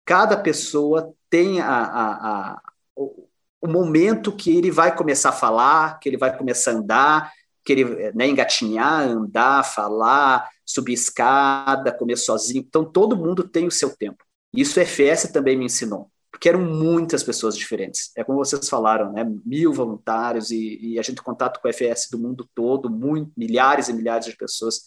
[0.04, 2.12] Cada pessoa tem a, a,
[2.52, 2.62] a,
[2.96, 3.28] o,
[3.60, 7.32] o momento que ele vai começar a falar, que ele vai começar a andar,
[7.64, 12.64] que ele né, engatinhar, andar, falar, subir escada, comer sozinho.
[12.66, 14.24] Então, todo mundo tem o seu tempo.
[14.52, 18.10] Isso o FS também me ensinou porque eram muitas pessoas diferentes.
[18.16, 19.24] É como vocês falaram, né?
[19.44, 23.88] Mil voluntários e, e a gente contato com o FS do mundo todo, muito, milhares
[23.88, 24.82] e milhares de pessoas.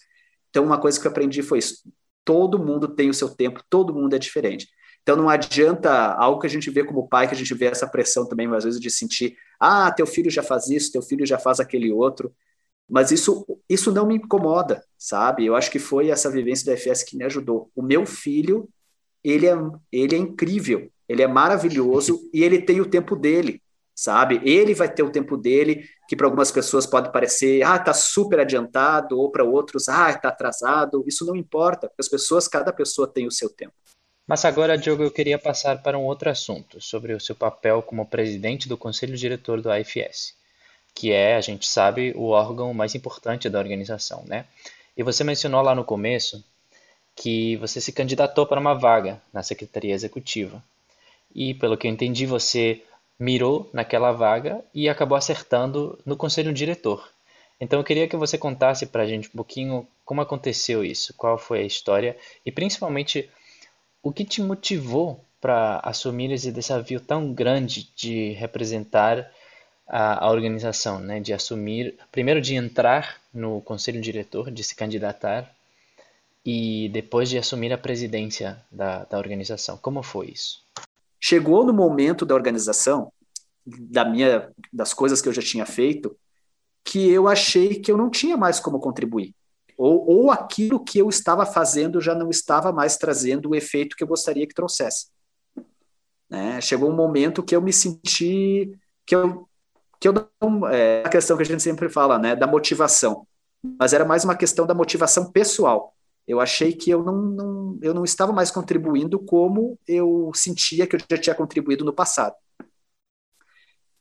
[0.49, 1.83] Então, uma coisa que eu aprendi foi isso:
[2.23, 4.67] todo mundo tem o seu tempo, todo mundo é diferente.
[5.01, 7.87] Então, não adianta algo que a gente vê como pai, que a gente vê essa
[7.87, 11.39] pressão também, às vezes, de sentir: ah, teu filho já faz isso, teu filho já
[11.39, 12.33] faz aquele outro.
[12.87, 15.45] Mas isso, isso não me incomoda, sabe?
[15.45, 17.71] Eu acho que foi essa vivência do FS que me ajudou.
[17.73, 18.69] O meu filho,
[19.23, 19.55] ele é,
[19.91, 23.61] ele é incrível ele é maravilhoso e ele tem o tempo dele,
[23.93, 24.39] sabe?
[24.45, 28.39] Ele vai ter o tempo dele, que para algumas pessoas pode parecer, ah, tá super
[28.39, 31.03] adiantado, ou para outros, ah, tá atrasado.
[31.05, 33.73] Isso não importa, porque as pessoas, cada pessoa tem o seu tempo.
[34.25, 38.05] Mas agora, Diogo, eu queria passar para um outro assunto, sobre o seu papel como
[38.05, 40.33] presidente do conselho diretor do AFS,
[40.95, 44.45] que é, a gente sabe, o órgão mais importante da organização, né?
[44.95, 46.41] E você mencionou lá no começo
[47.17, 50.63] que você se candidatou para uma vaga na secretaria executiva
[51.33, 52.81] e, pelo que eu entendi, você
[53.19, 57.07] mirou naquela vaga e acabou acertando no conselho diretor.
[57.59, 61.37] Então eu queria que você contasse para a gente um pouquinho como aconteceu isso, qual
[61.37, 63.29] foi a história e principalmente
[64.01, 69.31] o que te motivou para assumir esse desafio tão grande de representar
[69.87, 71.19] a, a, organização, né?
[71.19, 75.53] de assumir, primeiro de entrar no conselho diretor, de se candidatar
[76.43, 79.77] e depois de assumir a presidência da, da organização.
[79.77, 80.63] Como foi isso?
[81.23, 83.13] Chegou no momento da organização,
[83.65, 86.17] da minha, das coisas que eu já tinha feito,
[86.83, 89.35] que eu achei que eu não tinha mais como contribuir.
[89.77, 94.03] Ou, ou aquilo que eu estava fazendo já não estava mais trazendo o efeito que
[94.03, 95.07] eu gostaria que trouxesse.
[96.27, 96.59] Né?
[96.59, 98.71] Chegou um momento que eu me senti
[99.05, 99.47] que eu
[99.99, 103.27] que eu não é a questão que a gente sempre fala, né, da motivação,
[103.79, 105.93] mas era mais uma questão da motivação pessoal
[106.31, 110.95] eu achei que eu não, não, eu não estava mais contribuindo como eu sentia que
[110.95, 112.33] eu já tinha contribuído no passado.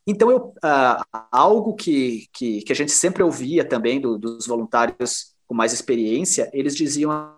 [0.07, 5.35] Então, eu, uh, algo que, que, que, a gente sempre ouvia também do, dos voluntários
[5.45, 7.35] com mais experiência, eles diziam: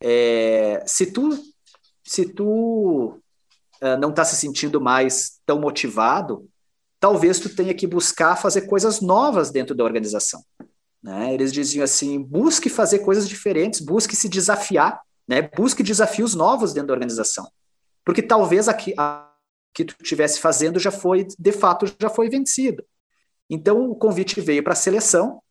[0.00, 1.30] é, se tu,
[2.02, 3.20] se tu
[3.80, 6.48] uh, não está se sentindo mais tão motivado,
[6.98, 10.44] talvez tu tenha que buscar fazer coisas novas dentro da organização.
[11.02, 11.34] Né?
[11.34, 15.42] Eles diziam assim: busque fazer coisas diferentes, busque se desafiar, né?
[15.42, 17.48] busque desafios novos dentro da organização.
[18.04, 19.26] Porque talvez aqui, a
[19.76, 22.82] que tu estivesse fazendo já foi, de fato, já foi vencido.
[23.48, 25.42] Então, o convite veio para a seleção.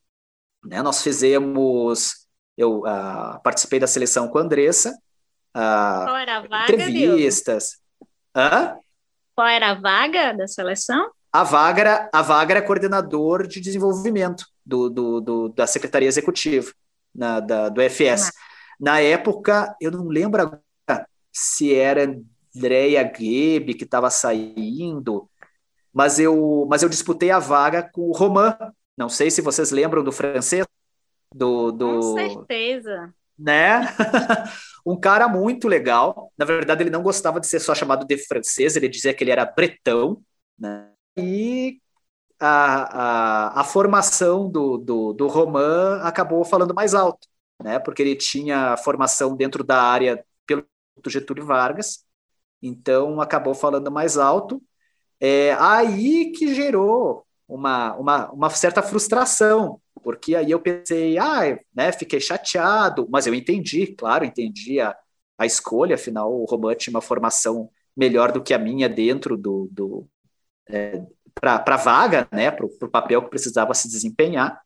[0.65, 0.81] Né?
[0.81, 2.27] Nós fizemos,
[2.58, 4.97] eu uh, participei da seleção com a Andressa.
[5.55, 7.77] Uh, Qual era a vaga, entrevistas.
[8.36, 8.75] Hã?
[9.36, 11.12] Qual era a vaga da seleção?
[11.31, 16.71] A vaga era, a vaga era coordenador de desenvolvimento do, do, do da Secretaria Executiva,
[17.13, 18.30] na, da, do FS.
[18.30, 18.32] Ah.
[18.80, 20.62] Na época, eu não lembro agora
[21.32, 22.06] se era
[22.56, 25.30] Andréia Gebe que estava saindo,
[25.93, 28.54] mas eu, mas eu disputei a vaga com o Romain.
[28.97, 30.65] Não sei se vocês lembram do francês.
[31.34, 31.99] Do, do...
[31.99, 33.13] Com certeza.
[33.38, 33.82] Né?
[34.86, 36.32] um cara muito legal.
[36.38, 39.32] Na verdade, ele não gostava de ser só chamado de francês, ele dizia que ele
[39.32, 40.21] era bretão.
[40.58, 40.89] Né?
[41.17, 41.82] E
[42.39, 47.28] a, a, a formação do, do, do Roman acabou falando mais alto,
[47.63, 47.80] né?
[47.80, 50.65] porque ele tinha formação dentro da área pelo
[51.08, 52.06] Getúlio Vargas,
[52.62, 54.62] então acabou falando mais alto.
[55.19, 61.91] É aí que gerou uma, uma, uma certa frustração, porque aí eu pensei, ah, né,
[61.91, 64.95] fiquei chateado, mas eu entendi, claro, entendi a,
[65.38, 69.69] a escolha, afinal o Roman tinha uma formação melhor do que a minha dentro do,
[69.71, 70.08] do
[70.69, 71.02] é,
[71.39, 74.62] para a vaga, né, para o papel que precisava se desempenhar.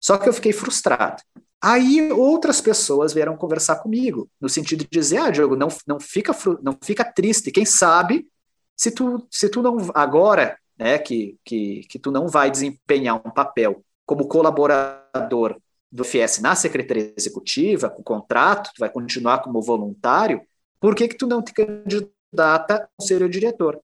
[0.00, 1.22] Só que eu fiquei frustrado.
[1.62, 6.32] Aí outras pessoas vieram conversar comigo, no sentido de dizer, ah, Diogo, não, não, fica,
[6.62, 8.28] não fica triste, quem sabe
[8.76, 13.30] se tu, se tu não, agora, né, que, que, que tu não vai desempenhar um
[13.30, 15.58] papel como colaborador
[15.90, 20.42] do FS na Secretaria Executiva, com contrato, tu vai continuar como voluntário,
[20.78, 23.80] por que que tu não te candidata ao conselho diretor?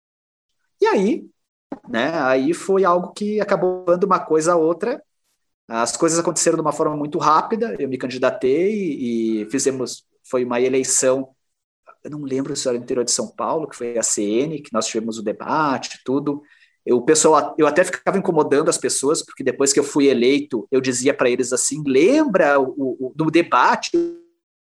[0.80, 1.28] E aí,
[1.88, 5.02] né, aí foi algo que acabou dando uma coisa a outra,
[5.68, 7.74] as coisas aconteceram de uma forma muito rápida.
[7.78, 10.04] Eu me candidatei e, e fizemos.
[10.28, 11.28] Foi uma eleição.
[12.04, 14.72] Eu não lembro se era no interior de São Paulo, que foi a CN, que
[14.72, 16.42] nós tivemos o debate, tudo.
[16.84, 20.68] Eu, o pessoal, eu até ficava incomodando as pessoas, porque depois que eu fui eleito,
[20.70, 23.90] eu dizia para eles assim: lembra o, o, do debate,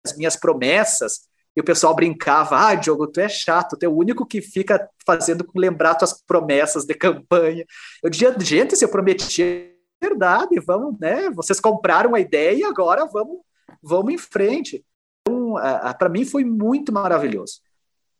[0.05, 1.29] as minhas promessas.
[1.59, 4.89] E o pessoal brincava: ah, Diogo, tu é chato, tu é o único que fica
[5.05, 7.67] fazendo lembrar tuas promessas de campanha.
[8.01, 9.69] Eu dizia: gente, se eu prometia
[10.01, 11.29] verdade, vamos, né?
[11.31, 13.39] Vocês compraram a ideia e agora vamos,
[13.83, 14.85] vamos em frente.
[15.27, 15.55] Então,
[15.99, 17.61] para mim foi muito maravilhoso.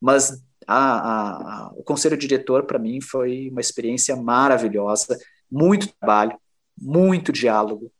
[0.01, 5.17] Mas a, a, o conselho diretor para mim foi uma experiência maravilhosa,
[5.49, 6.37] muito trabalho,
[6.77, 7.93] muito diálogo,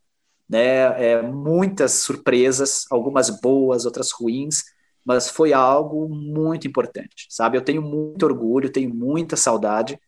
[0.49, 1.13] né?
[1.13, 4.65] É, muitas surpresas, algumas boas, outras ruins,
[5.09, 7.57] mas foi algo muito importante, sabe?
[7.57, 9.99] Eu tenho muito orgulho, tenho muita saudade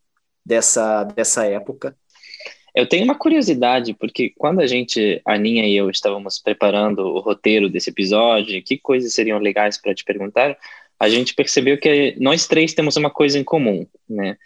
[0.44, 1.96] dessa dessa época
[2.74, 7.20] eu tenho uma curiosidade, porque quando a gente, a Aninha e eu, estávamos preparando o
[7.20, 10.56] roteiro desse episódio, que coisas seriam legais para te perguntar,
[10.98, 14.36] a gente percebeu que nós três temos uma coisa em comum, né?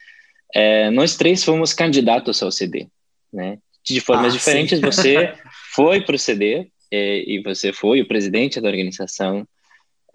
[0.54, 2.86] É, nós três fomos candidatos ao CD,
[3.32, 3.58] né?
[3.84, 4.84] De formas ah, diferentes, sim.
[4.84, 5.34] você
[5.74, 9.46] foi para o CD é, e você foi o presidente da organização.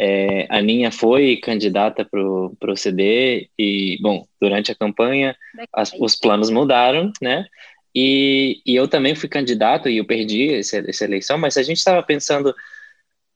[0.01, 5.35] É, a Aninha foi candidata para o CD e, bom, durante a campanha
[5.73, 7.45] as, os planos mudaram, né?
[7.93, 11.79] E, e eu também fui candidato e eu perdi essa, essa eleição, mas a gente
[11.79, 12.55] estava pensando,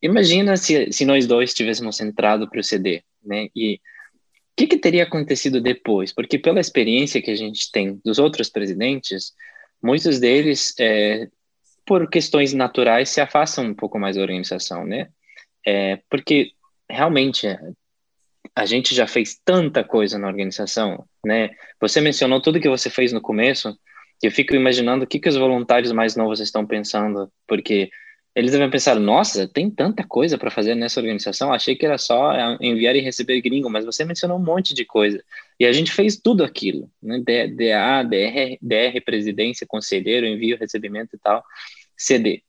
[0.01, 3.49] imagina se, se nós dois tivéssemos entrado para o CD, né?
[3.53, 6.13] E o que, que teria acontecido depois?
[6.13, 9.33] Porque pela experiência que a gente tem dos outros presidentes,
[9.81, 11.27] muitos deles, é,
[11.85, 15.09] por questões naturais, se afastam um pouco mais da organização, né?
[15.65, 16.51] É, porque
[16.89, 17.47] realmente
[18.55, 21.51] a gente já fez tanta coisa na organização, né?
[21.79, 23.77] Você mencionou tudo que você fez no começo,
[24.21, 27.89] eu fico imaginando o que, que os voluntários mais novos estão pensando, porque
[28.35, 32.31] eles devem pensar, nossa, tem tanta coisa para fazer nessa organização, achei que era só
[32.59, 35.23] enviar e receber gringo, mas você mencionou um monte de coisa.
[35.59, 37.19] E a gente fez tudo aquilo, né?
[37.19, 41.43] DA, DR, DR, presidência, conselheiro, envio, recebimento e tal,
[41.95, 42.41] CD.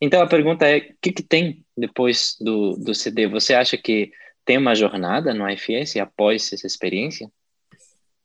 [0.00, 3.26] Então a pergunta é, o que, que tem depois do, do CD?
[3.28, 4.10] Você acha que
[4.44, 7.30] tem uma jornada no IFS após essa experiência?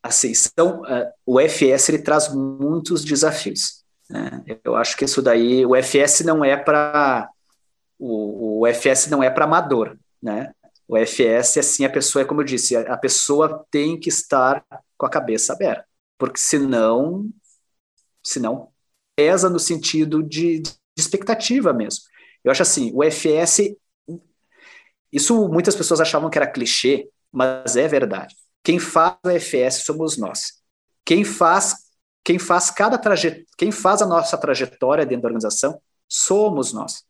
[0.02, 3.84] assim, são, uh, o FS ele traz muitos desafios.
[4.08, 4.42] Né?
[4.64, 7.28] Eu acho que isso daí, o FS não é para
[7.98, 10.52] o, o FS não é para amador, né?
[10.88, 14.64] O FS, assim, a pessoa, é como eu disse, a, a pessoa tem que estar
[14.96, 15.84] com a cabeça aberta,
[16.18, 17.28] porque senão,
[18.24, 18.70] senão
[19.14, 22.04] pesa no sentido de, de expectativa mesmo.
[22.44, 23.76] Eu acho assim, o FS,
[25.12, 28.34] isso muitas pessoas achavam que era clichê, mas é verdade.
[28.62, 30.60] Quem faz a FS somos nós.
[31.04, 31.74] Quem faz,
[32.24, 37.04] quem faz cada trajet, quem faz a nossa trajetória dentro da organização somos nós.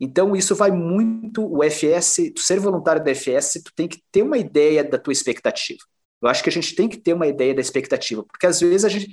[0.00, 4.22] Então isso vai muito o FS, tu ser voluntário da FS, tu tem que ter
[4.22, 5.78] uma ideia da tua expectativa.
[6.20, 8.84] Eu acho que a gente tem que ter uma ideia da expectativa, porque às vezes
[8.84, 9.10] a gente,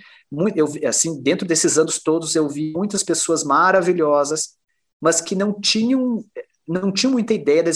[0.55, 4.58] eu, assim, dentro desses anos todos, eu vi muitas pessoas maravilhosas,
[4.99, 6.23] mas que não tinham,
[6.67, 7.71] não tinham muita ideia da,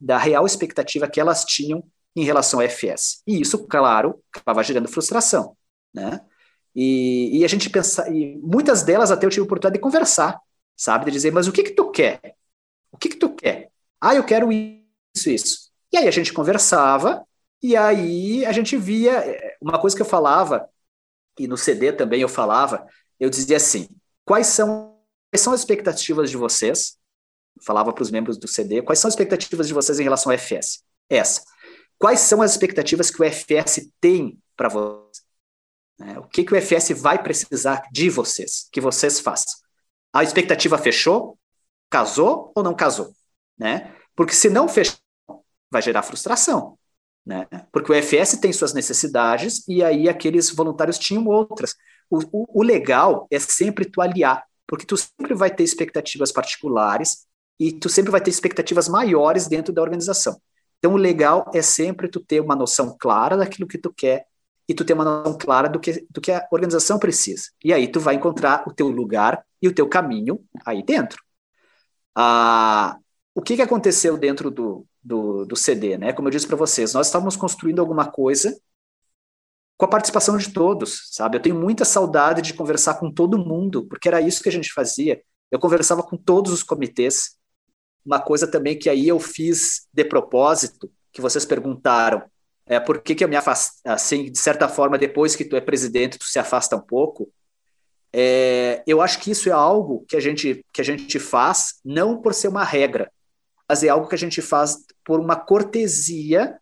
[0.00, 1.84] da real expectativa que elas tinham
[2.16, 3.22] em relação ao FS.
[3.26, 5.56] E isso, claro, acabava gerando frustração,
[5.92, 6.20] né?
[6.74, 10.40] E, e, a gente pensa, e muitas delas até eu tive a oportunidade de conversar,
[10.76, 11.04] sabe?
[11.06, 12.20] De dizer, mas o que que tu quer?
[12.90, 13.70] O que que tu quer?
[14.00, 15.70] Ah, eu quero isso, isso.
[15.92, 17.24] E aí a gente conversava,
[17.62, 20.68] e aí a gente via, eh, uma coisa que eu falava,
[21.38, 22.86] e no CD também eu falava,
[23.18, 23.88] eu dizia assim,
[24.24, 24.93] quais são,
[25.34, 26.96] quais são as expectativas de vocês?
[27.64, 30.38] falava para os membros do CD, quais são as expectativas de vocês em relação ao
[30.38, 30.82] FS?
[31.08, 31.42] Essa.
[31.98, 35.24] Quais são as expectativas que o FS tem para vocês?
[36.00, 39.54] É, o que, que o FS vai precisar de vocês, que vocês façam?
[40.12, 41.38] A expectativa fechou?
[41.88, 43.12] Casou ou não casou?
[43.56, 43.94] Né?
[44.16, 44.98] Porque se não fechou,
[45.70, 46.76] vai gerar frustração.
[47.24, 47.46] Né?
[47.72, 51.76] Porque o FS tem suas necessidades e aí aqueles voluntários tinham outras.
[52.10, 57.26] O, o, o legal é sempre tu aliar, porque tu sempre vai ter expectativas particulares
[57.58, 60.40] e tu sempre vai ter expectativas maiores dentro da organização.
[60.78, 64.26] Então, o legal é sempre tu ter uma noção clara daquilo que tu quer
[64.68, 67.44] e tu ter uma noção clara do que, do que a organização precisa.
[67.62, 71.22] E aí tu vai encontrar o teu lugar e o teu caminho aí dentro.
[72.14, 72.98] Ah,
[73.34, 75.98] o que, que aconteceu dentro do, do, do CD?
[75.98, 76.12] Né?
[76.12, 78.56] Como eu disse para vocês, nós estávamos construindo alguma coisa
[79.76, 81.36] com a participação de todos, sabe?
[81.36, 84.72] Eu tenho muita saudade de conversar com todo mundo, porque era isso que a gente
[84.72, 85.20] fazia.
[85.50, 87.36] Eu conversava com todos os comitês.
[88.04, 92.22] Uma coisa também que aí eu fiz de propósito, que vocês perguntaram,
[92.66, 95.60] é, por que, que eu me afasto, assim, de certa forma, depois que tu é
[95.60, 97.30] presidente, tu se afasta um pouco?
[98.12, 102.22] É, eu acho que isso é algo que a, gente, que a gente faz não
[102.22, 103.10] por ser uma regra,
[103.68, 106.58] mas é algo que a gente faz por uma cortesia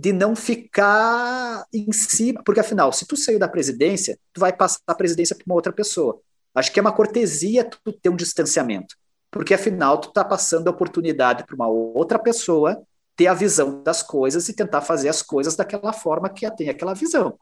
[0.00, 4.80] de não ficar em cima, porque afinal, se tu saiu da presidência, tu vai passar
[4.86, 6.18] a presidência para uma outra pessoa.
[6.54, 8.96] Acho que é uma cortesia tu ter um distanciamento,
[9.30, 12.82] porque afinal tu está passando a oportunidade para uma outra pessoa
[13.14, 16.94] ter a visão das coisas e tentar fazer as coisas daquela forma que tem aquela
[16.94, 17.38] visão.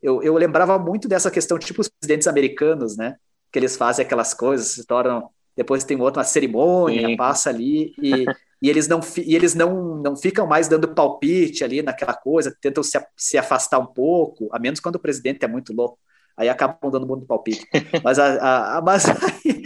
[0.00, 3.16] Eu, eu lembrava muito dessa questão, tipo os presidentes americanos, né?
[3.50, 5.28] Que eles fazem aquelas coisas, se tornam.
[5.56, 7.16] Depois tem outra uma cerimônia, Sim.
[7.16, 8.24] passa ali, e,
[8.60, 12.82] e eles, não, e eles não, não ficam mais dando palpite ali naquela coisa, tentam
[12.82, 15.98] se, se afastar um pouco, a menos quando o presidente é muito louco.
[16.36, 17.66] Aí acabam dando muito palpite.
[18.02, 19.62] Mas, a, a, a mas, aí,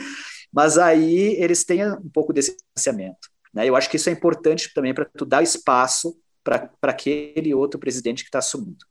[0.53, 3.29] mas aí eles têm um pouco desse distanciamento.
[3.53, 3.69] Né?
[3.69, 8.23] Eu acho que isso é importante também para tu dar espaço para aquele outro presidente
[8.23, 8.85] que está assumindo.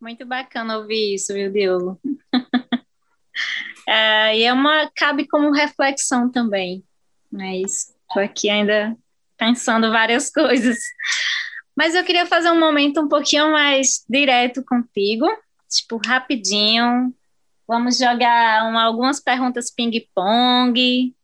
[0.00, 2.00] Muito bacana ouvir isso, viu, Diogo?
[3.88, 6.84] é, e é uma cabe como reflexão também,
[7.32, 7.56] né?
[8.08, 8.96] Estou aqui ainda
[9.36, 10.78] pensando várias coisas.
[11.76, 15.26] Mas eu queria fazer um momento um pouquinho mais direto contigo,
[15.68, 17.14] tipo, rapidinho.
[17.68, 21.14] Vamos jogar uma, algumas perguntas ping-pong,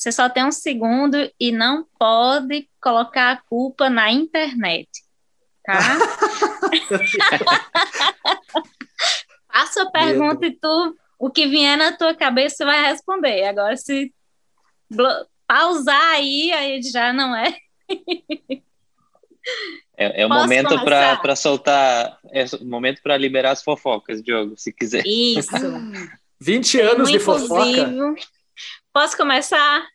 [0.00, 4.88] você só tem um segundo e não pode colocar a culpa na internet,
[5.62, 5.78] tá?
[9.52, 13.44] Faça a pergunta e tu, o que vier na tua cabeça, vai responder.
[13.44, 14.10] Agora, se
[15.50, 17.56] pausar aí, aí já não é.
[19.96, 24.72] É, é o momento para soltar, é o momento para liberar as fofocas, Diogo, se
[24.72, 25.02] quiser.
[25.04, 25.50] Isso.
[26.40, 27.92] 20 anos de fofoca.
[28.92, 29.88] Posso começar?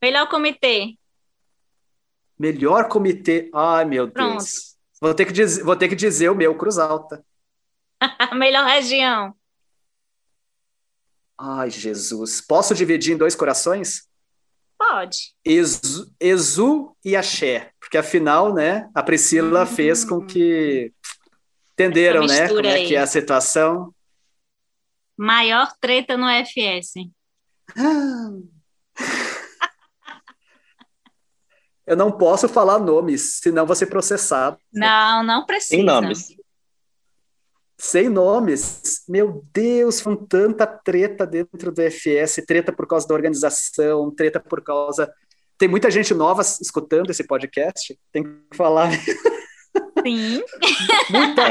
[0.00, 0.94] Melhor comitê.
[2.38, 3.50] Melhor comitê.
[3.52, 4.38] Ai, meu Pronto.
[4.38, 4.76] Deus.
[5.00, 7.24] Vou ter, que dizer, vou ter que dizer o meu, Cruz Alta.
[8.32, 9.34] Melhor região.
[11.36, 12.40] Ai, Jesus.
[12.40, 14.05] Posso dividir em dois corações?
[14.88, 15.34] Pode.
[15.44, 17.72] Exu, Exu e Axé.
[17.80, 19.66] Porque afinal, né, a Priscila uhum.
[19.66, 20.92] fez com que
[21.72, 23.92] entenderam, né, como é que é a situação.
[25.16, 26.94] Maior treta no FS.
[31.86, 34.58] Eu não posso falar nomes, senão vou ser processado.
[34.72, 35.76] Não, não precisa.
[35.76, 36.35] Sem nomes.
[37.78, 39.04] Sem nomes.
[39.08, 44.62] Meu Deus, com tanta treta dentro do FS, treta por causa da organização, treta por
[44.62, 45.12] causa.
[45.58, 48.90] Tem muita gente nova escutando esse podcast, tem que falar.
[50.02, 50.42] Sim.
[51.10, 51.42] muita,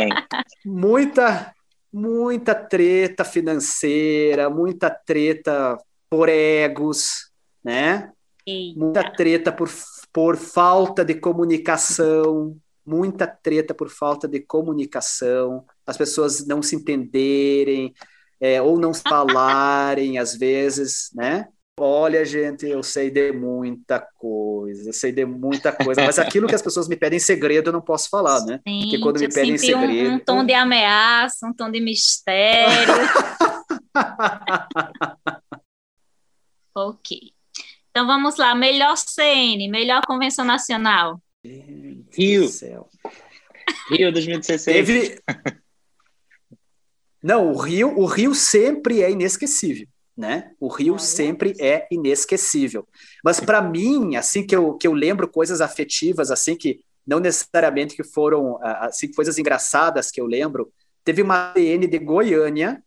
[0.66, 1.56] muita,
[1.94, 5.78] muita treta financeira, muita treta
[6.10, 7.32] por egos,
[7.64, 8.12] né?
[8.46, 8.80] Eita.
[8.80, 9.70] Muita treta por,
[10.14, 12.56] por falta de comunicação,
[12.86, 17.94] muita treta por falta de comunicação, as pessoas não se entenderem,
[18.40, 21.48] é, ou não falarem às vezes, né?
[21.78, 26.56] Olha, gente, eu sei de muita coisa, eu sei de muita coisa, mas aquilo que
[26.56, 28.62] as pessoas me pedem em segredo eu não posso falar, né?
[28.66, 30.10] Sim, Porque quando me pedem em segredo.
[30.10, 32.94] Um, um tom de ameaça, um tom de mistério.
[36.74, 37.20] ok.
[37.92, 41.20] Então vamos lá, melhor CN, melhor convenção nacional.
[42.12, 42.50] Rio.
[43.90, 44.64] Rio 2016.
[44.64, 45.20] Teve...
[47.22, 50.52] Não, o Rio, o Rio sempre é inesquecível, né?
[50.60, 52.88] O Rio sempre é inesquecível.
[53.24, 57.96] Mas para mim, assim que eu, que eu lembro coisas afetivas, assim que não necessariamente
[57.96, 60.72] que foram assim coisas engraçadas que eu lembro,
[61.04, 62.84] teve uma CN de Goiânia,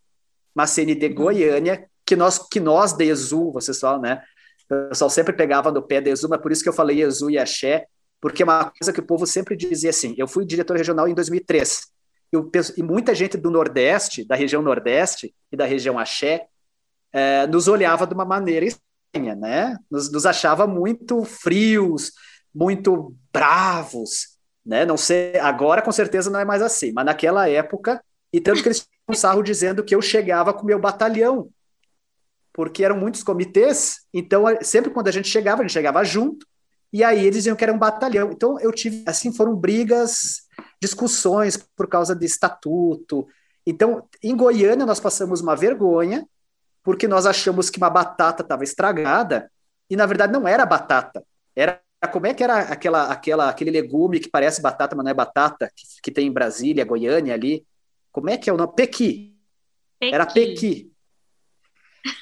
[0.55, 4.23] uma CN de Goiânia que nós que nós de Exu, vocês falam, né?
[4.71, 7.29] O pessoal sempre pegava no pé de Exu, mas por isso que eu falei Exu
[7.29, 7.87] e Axé,
[8.21, 10.15] porque é uma coisa que o povo sempre dizia assim.
[10.19, 11.87] Eu fui diretor regional em 2003.
[12.31, 16.47] Eu penso, e muita gente do Nordeste, da região Nordeste e da região Axé,
[17.13, 19.77] é, nos olhava de uma maneira estranha, né?
[19.91, 22.13] Nos, nos achava muito frios,
[22.55, 24.85] muito bravos, né?
[24.85, 28.03] Não sei, agora com certeza não é mais assim, mas naquela época,
[28.33, 31.49] e tanto que eles tinham um sarro dizendo que eu chegava com meu batalhão,
[32.53, 36.47] porque eram muitos comitês, então sempre quando a gente chegava, a gente chegava junto,
[36.93, 38.31] e aí eles diziam que era um batalhão.
[38.33, 40.43] Então eu tive, assim, foram brigas,
[40.81, 43.27] discussões por causa de estatuto.
[43.67, 46.27] Então, em Goiânia nós passamos uma vergonha,
[46.83, 49.51] porque nós achamos que uma batata estava estragada,
[49.91, 51.23] e na verdade não era batata,
[51.55, 51.81] era
[52.13, 55.71] como é que era aquela, aquela, aquele legume que parece batata, mas não é batata,
[55.75, 57.67] que, que tem em Brasília, Goiânia ali.
[58.13, 58.73] Como é que é o nome?
[58.77, 59.37] Pequi.
[59.99, 60.15] pequi.
[60.15, 60.93] Era pequi.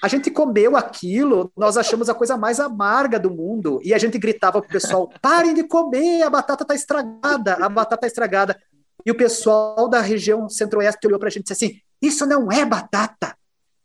[0.02, 4.18] A gente comeu aquilo, nós achamos a coisa mais amarga do mundo, e a gente
[4.18, 8.60] gritava pro pessoal: parem de comer, a batata tá estragada, a batata tá estragada.
[9.04, 12.64] E o pessoal da região centro-oeste olhou pra gente e disse assim: isso não é
[12.64, 13.36] batata.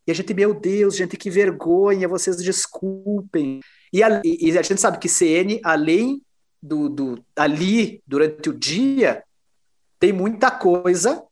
[0.08, 3.62] E a gente, meu Deus, gente, que vergonha, vocês desculpem.
[3.94, 6.22] E a, e a gente sabe que CN, além
[6.62, 9.24] do, do ali, durante o dia,
[10.00, 11.24] tem muita coisa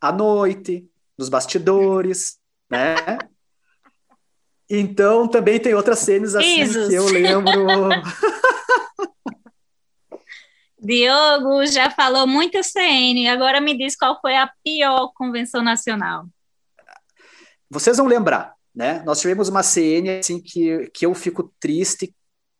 [0.00, 2.38] à noite, nos bastidores,
[2.68, 2.96] né?
[4.70, 6.88] Então, também tem outras cenas assim Jesus.
[6.88, 7.66] que eu lembro.
[10.78, 16.26] Diogo já falou muito CN, agora me diz qual foi a pior convenção nacional.
[17.68, 19.02] Vocês vão lembrar, né?
[19.04, 22.14] Nós tivemos uma CN assim que, que eu fico triste,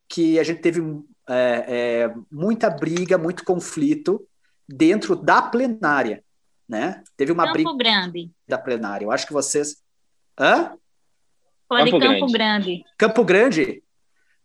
[0.08, 0.82] que a gente teve
[1.28, 1.64] é,
[2.08, 4.26] é, muita briga, muito conflito
[4.68, 6.22] dentro da plenária,
[6.68, 7.02] né?
[7.16, 8.30] Teve uma Campo briga Grande.
[8.46, 9.04] da plenária.
[9.04, 9.76] Eu acho que vocês.
[10.38, 10.76] Hã?
[11.70, 12.32] Foi Campo, Campo Grande.
[12.32, 12.84] Grande.
[12.98, 13.82] Campo Grande?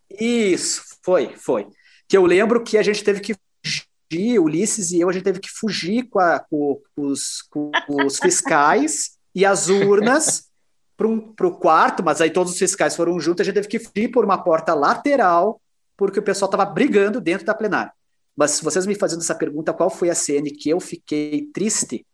[0.08, 1.66] Isso, foi, foi.
[2.06, 5.40] Que eu lembro que a gente teve que fugir, Ulisses e eu, a gente teve
[5.40, 7.72] que fugir com, a, com, os, com
[8.06, 10.48] os fiscais e as urnas
[10.96, 14.08] para o quarto, mas aí todos os fiscais foram juntos, a gente teve que fugir
[14.08, 15.60] por uma porta lateral,
[15.96, 17.92] porque o pessoal estava brigando dentro da plenária.
[18.36, 22.06] Mas se vocês me fazendo essa pergunta, qual foi a CN que eu fiquei triste?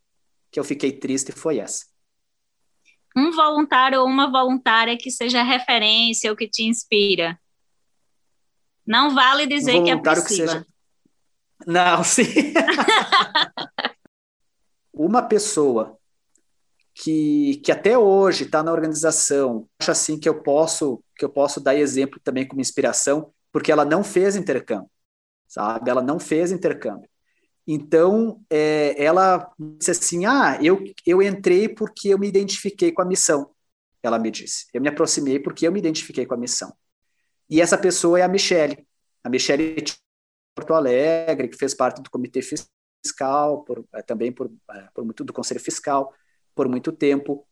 [0.50, 1.91] Que eu fiquei triste foi essa
[3.16, 7.38] um voluntário ou uma voluntária que seja referência ou que te inspira.
[8.86, 10.24] Não vale dizer um que é possível.
[10.24, 10.66] Que seja...
[11.66, 12.24] Não, sim.
[14.92, 15.96] uma pessoa
[16.94, 21.60] que, que até hoje está na organização, acha assim que eu posso que eu posso
[21.60, 24.90] dar exemplo também como inspiração, porque ela não fez intercâmbio,
[25.46, 25.88] sabe?
[25.88, 27.08] Ela não fez intercâmbio.
[27.74, 33.04] Então, é, ela disse assim: Ah, eu, eu entrei porque eu me identifiquei com a
[33.04, 33.50] missão.
[34.02, 34.66] Ela me disse.
[34.74, 36.70] Eu me aproximei porque eu me identifiquei com a missão.
[37.48, 38.86] E essa pessoa é a Michele.
[39.24, 39.94] A Michele de
[40.54, 45.24] Porto Alegre, que fez parte do comitê fiscal, por, é, também por, é, por muito
[45.24, 46.12] do conselho fiscal,
[46.54, 47.46] por muito tempo.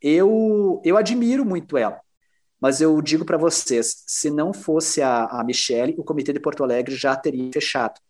[0.00, 2.00] Eu, eu admiro muito ela.
[2.58, 6.64] Mas eu digo para vocês: se não fosse a, a Michele, o comitê de Porto
[6.64, 8.00] Alegre já teria fechado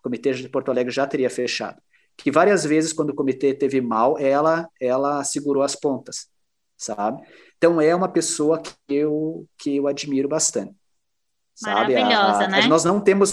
[0.00, 1.80] o comitê de Porto Alegre já teria fechado.
[2.16, 6.28] Que várias vezes, quando o comitê teve mal, ela, ela segurou as pontas,
[6.76, 7.22] sabe?
[7.56, 10.74] Então, é uma pessoa que eu, que eu admiro bastante.
[11.54, 11.94] Sabe?
[11.94, 12.66] Maravilhosa, a, a, né?
[12.66, 13.32] nós não temos...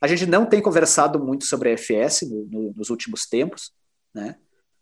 [0.00, 3.72] a gente não tem conversado muito sobre a FS no, no, nos últimos tempos,
[4.14, 4.36] né?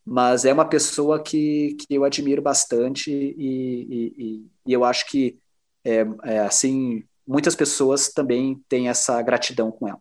[0.04, 5.38] Mas é uma pessoa que, que eu admiro bastante e, e, e eu acho que,
[5.84, 10.00] é, é, assim, muitas pessoas também têm essa gratidão com ela.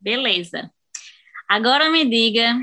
[0.00, 0.72] Beleza.
[1.46, 2.58] Agora me diga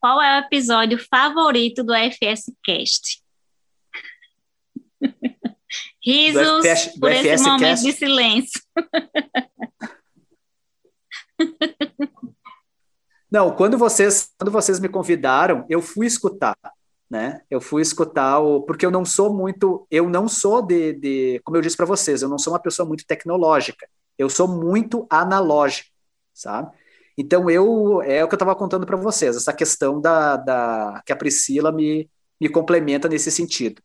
[0.00, 3.22] qual é o episódio favorito do FS Cast?
[6.02, 7.84] Risos FS, por esse FS momento Cast.
[7.84, 8.60] de silêncio.
[13.30, 16.56] Não, quando vocês, quando vocês me convidaram, eu fui escutar,
[17.08, 17.42] né?
[17.48, 21.56] Eu fui escutar o, porque eu não sou muito, eu não sou de, de como
[21.56, 23.88] eu disse para vocês, eu não sou uma pessoa muito tecnológica.
[24.18, 25.90] Eu sou muito analógico
[26.32, 26.70] sabe?
[27.16, 31.12] Então eu é o que eu estava contando para vocês, essa questão da, da que
[31.12, 32.08] a Priscila me,
[32.40, 33.82] me complementa nesse sentido.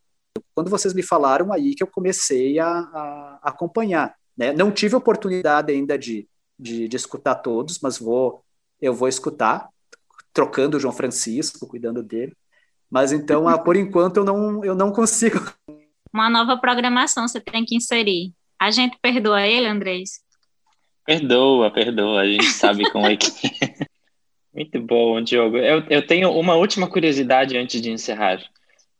[0.53, 4.53] Quando vocês me falaram aí que eu comecei a, a acompanhar, Né?
[4.53, 6.27] Não tive oportunidade ainda de,
[6.59, 8.43] de, de escutar todos, mas vou
[8.81, 9.69] eu vou escutar,
[10.33, 12.35] trocando o João Francisco, cuidando dele.
[12.89, 15.39] Mas então, ah, por enquanto, eu não, eu não consigo.
[16.13, 18.33] Uma nova programação você tem que inserir.
[18.59, 20.21] A gente perdoa ele, Andrés?
[21.05, 22.21] Perdoa, perdoa.
[22.21, 23.27] A gente sabe como é que.
[23.63, 23.85] É.
[24.53, 25.57] Muito bom, Diogo.
[25.57, 28.41] Eu, eu tenho uma última curiosidade antes de encerrar.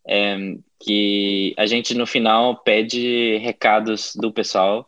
[0.08, 0.38] É,
[0.80, 4.88] que a gente no final pede recados do pessoal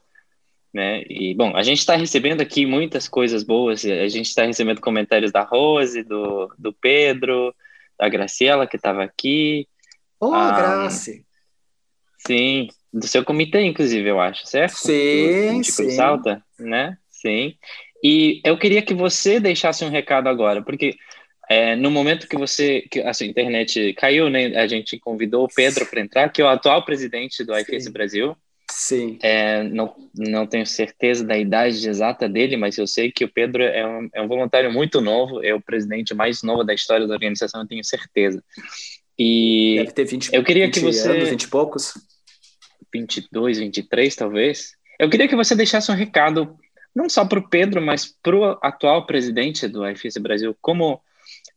[0.77, 1.03] né?
[1.09, 5.31] E, bom, a gente está recebendo aqui muitas coisas boas, a gente está recebendo comentários
[5.31, 7.53] da Rose, do, do Pedro,
[7.97, 9.67] da Graciela, que estava aqui.
[10.19, 11.25] Oh, ah, Grace!
[12.19, 14.75] Sim, do seu comitê, inclusive, eu acho, certo?
[14.75, 15.89] Sim, do, sim.
[15.91, 16.95] Salta, né?
[17.21, 17.55] Sim.
[18.03, 20.95] E eu queria que você deixasse um recado agora, porque
[21.49, 25.53] é, no momento que você, que a sua internet caiu, né, a gente convidou o
[25.53, 28.35] Pedro para entrar, que é o atual presidente do IFS Brasil,
[28.69, 29.17] Sim.
[29.23, 33.63] É, não, não tenho certeza da idade exata dele, mas eu sei que o Pedro
[33.63, 37.13] é um, é um voluntário muito novo, é o presidente mais novo da história da
[37.13, 38.43] organização, eu tenho certeza.
[39.17, 41.93] E Deve ter 20, eu queria que você anos, 20 e poucos.
[42.93, 44.71] 22, 23 talvez.
[44.99, 46.55] Eu queria que você deixasse um recado
[46.97, 50.99] não só para o Pedro, mas para o atual presidente do IFIS Brasil, como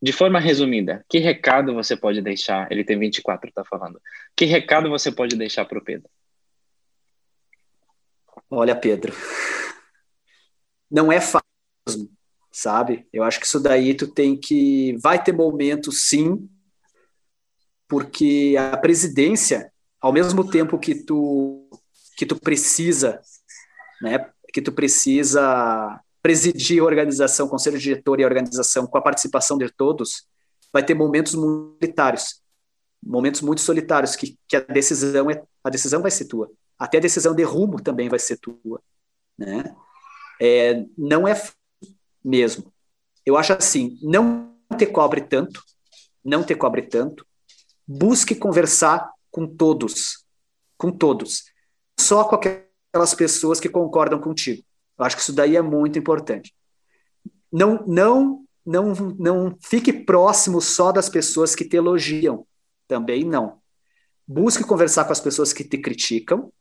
[0.02, 2.70] de forma resumida, que recado você pode deixar?
[2.70, 3.98] Ele tem 24, está falando.
[4.36, 6.10] Que recado você pode deixar para o Pedro?
[8.50, 9.14] Olha, Pedro,
[10.90, 12.10] não é fácil,
[12.52, 13.08] sabe?
[13.10, 14.94] Eu acho que isso daí tu tem que.
[15.02, 16.50] Vai ter momentos, sim,
[17.88, 21.66] porque a presidência, ao mesmo tempo que tu,
[22.14, 23.22] que tu precisa,
[24.02, 29.56] né, que tu precisa presidir a organização, conselho diretor e a organização com a participação
[29.56, 30.26] de todos,
[30.72, 32.42] vai ter momentos muito solitários,
[33.02, 37.02] momentos muito solitários que, que a decisão é a decisão vai ser tua até a
[37.02, 38.82] decisão de rumo também vai ser tua,
[39.36, 39.76] né?
[40.40, 41.38] É, não é
[42.24, 42.72] mesmo.
[43.24, 45.62] Eu acho assim, não te cobre tanto,
[46.24, 47.26] não te cobre tanto.
[47.86, 50.24] Busque conversar com todos,
[50.78, 51.44] com todos,
[51.98, 52.36] só com
[52.90, 54.62] aquelas pessoas que concordam contigo.
[54.98, 56.54] Eu acho que isso daí é muito importante.
[57.52, 62.46] Não, não, não, não fique próximo só das pessoas que te elogiam.
[62.86, 63.58] Também não.
[64.26, 66.52] Busque conversar com as pessoas que te criticam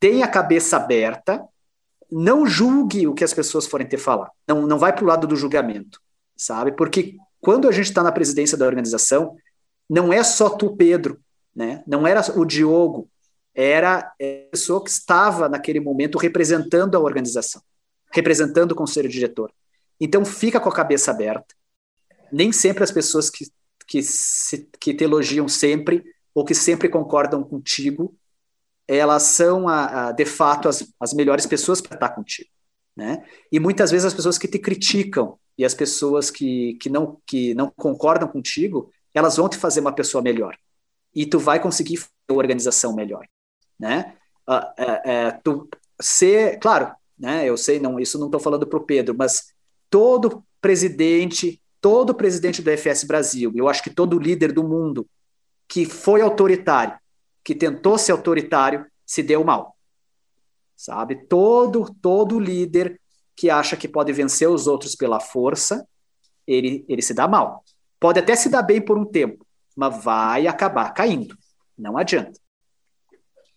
[0.00, 1.46] tenha a cabeça aberta,
[2.10, 4.30] não julgue o que as pessoas forem ter falar.
[4.48, 6.00] Não, não vai para o lado do julgamento,
[6.34, 6.72] sabe?
[6.72, 9.36] Porque quando a gente está na presidência da organização,
[9.88, 11.20] não é só tu, Pedro,
[11.54, 11.84] né?
[11.86, 13.08] Não era o Diogo,
[13.60, 14.12] era a
[14.50, 17.60] pessoa que estava naquele momento representando a organização,
[18.12, 19.52] representando o conselho diretor.
[20.00, 21.54] Então fica com a cabeça aberta.
[22.32, 23.46] Nem sempre as pessoas que,
[23.86, 26.02] que, se, que te elogiam sempre
[26.34, 28.16] ou que sempre concordam contigo
[28.92, 32.50] elas são, a, a, de fato, as, as melhores pessoas para estar contigo.
[32.96, 33.24] Né?
[33.52, 37.54] E muitas vezes as pessoas que te criticam e as pessoas que, que, não, que
[37.54, 40.56] não concordam contigo, elas vão te fazer uma pessoa melhor.
[41.14, 43.28] E tu vai conseguir fazer uma organização melhor.
[43.80, 44.14] Né?
[44.46, 45.66] Ah, é, é, tu
[45.98, 49.54] ser, claro, né, eu sei, não, isso não estou falando para o Pedro, mas
[49.88, 55.06] todo presidente, todo presidente do FS Brasil, eu acho que todo líder do mundo
[55.66, 56.98] que foi autoritário,
[57.42, 59.74] que tentou ser autoritário se deu mal.
[60.76, 61.26] Sabe?
[61.26, 63.00] Todo todo líder
[63.36, 65.86] que acha que pode vencer os outros pela força,
[66.46, 67.64] ele ele se dá mal.
[67.98, 71.36] Pode até se dar bem por um tempo, mas vai acabar caindo.
[71.78, 72.40] Não adianta.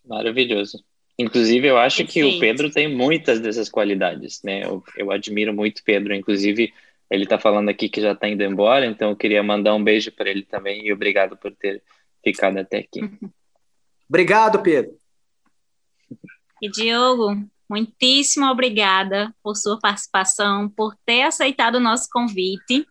[0.04, 0.84] Maravilhoso.
[1.18, 4.64] Inclusive, eu acho que o Pedro tem muitas dessas qualidades, né?
[4.64, 6.14] Eu, eu admiro muito o Pedro.
[6.14, 6.72] Inclusive,
[7.08, 10.10] ele está falando aqui que já está indo embora, então eu queria mandar um beijo
[10.10, 11.82] para ele também e obrigado por ter
[12.22, 13.00] ficado até aqui.
[14.08, 14.92] Obrigado, Pedro.
[16.60, 22.86] E Diogo, muitíssimo obrigada por sua participação, por ter aceitado o nosso convite.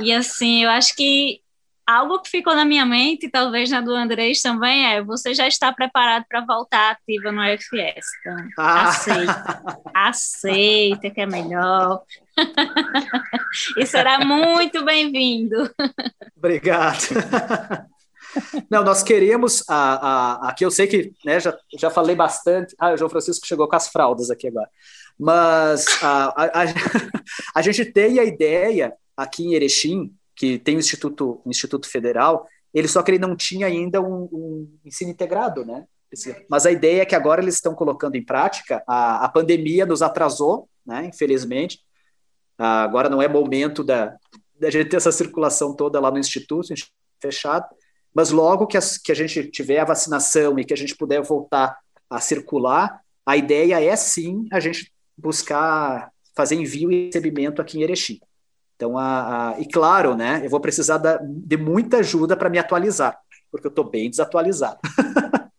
[0.00, 1.42] E assim, eu acho que
[1.90, 5.72] algo que ficou na minha mente, talvez na do Andrés também, é você já está
[5.72, 8.06] preparado para voltar ativa no FS.
[8.20, 8.88] Então, ah.
[8.88, 9.62] aceita.
[9.94, 12.02] Aceita que é melhor.
[13.76, 15.70] e será muito bem-vindo.
[16.36, 17.08] Obrigado.
[18.70, 22.92] Não, nós queremos, a, a, aqui eu sei que né, já, já falei bastante, ah,
[22.92, 24.68] o João Francisco chegou com as fraldas aqui agora,
[25.18, 26.64] mas a, a,
[27.54, 32.48] a, gente tem a ideia aqui em Erechim, que tem o Instituto, o Instituto Federal,
[32.72, 35.84] ele só que ele não tinha ainda um, um ensino integrado, né?
[36.48, 40.00] Mas a ideia é que agora eles estão colocando em prática, a, a pandemia nos
[40.00, 41.80] atrasou, né, infelizmente,
[42.56, 44.16] agora não é momento da,
[44.58, 46.72] da gente ter essa circulação toda lá no Instituto,
[47.20, 47.66] fechado,
[48.14, 51.20] mas logo que, as, que a gente tiver a vacinação e que a gente puder
[51.20, 51.76] voltar
[52.08, 57.82] a circular, a ideia é sim a gente buscar fazer envio e recebimento aqui em
[57.82, 58.18] Erechim.
[58.80, 62.58] Então, a, a, e claro, né, eu vou precisar da, de muita ajuda para me
[62.58, 63.14] atualizar,
[63.50, 64.78] porque eu estou bem desatualizado.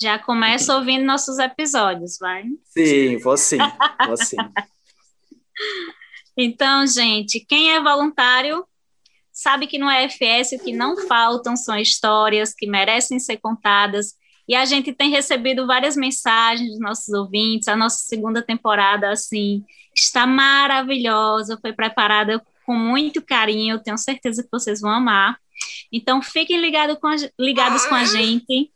[0.00, 2.44] Já começa ouvindo nossos episódios, vai?
[2.62, 3.58] Sim, vou sim,
[4.06, 4.36] vou sim.
[6.38, 8.64] então, gente, quem é voluntário
[9.32, 14.14] sabe que no EFS o que não faltam são histórias que merecem ser contadas,
[14.46, 17.68] e a gente tem recebido várias mensagens dos nossos ouvintes.
[17.68, 19.64] A nossa segunda temporada, assim,
[19.94, 23.74] está maravilhosa, foi preparada com muito carinho.
[23.74, 25.38] Eu tenho certeza que vocês vão amar.
[25.90, 28.70] Então, fiquem ligado com a, ligados com a gente.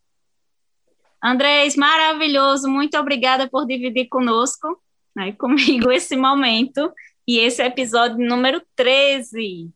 [1.22, 4.80] Andrés, maravilhoso, muito obrigada por dividir conosco,
[5.14, 6.92] né, comigo esse momento
[7.26, 9.68] e esse episódio número 13.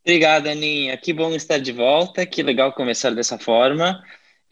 [0.00, 0.96] Obrigada, Aninha.
[0.96, 4.02] Que bom estar de volta, que legal começar dessa forma.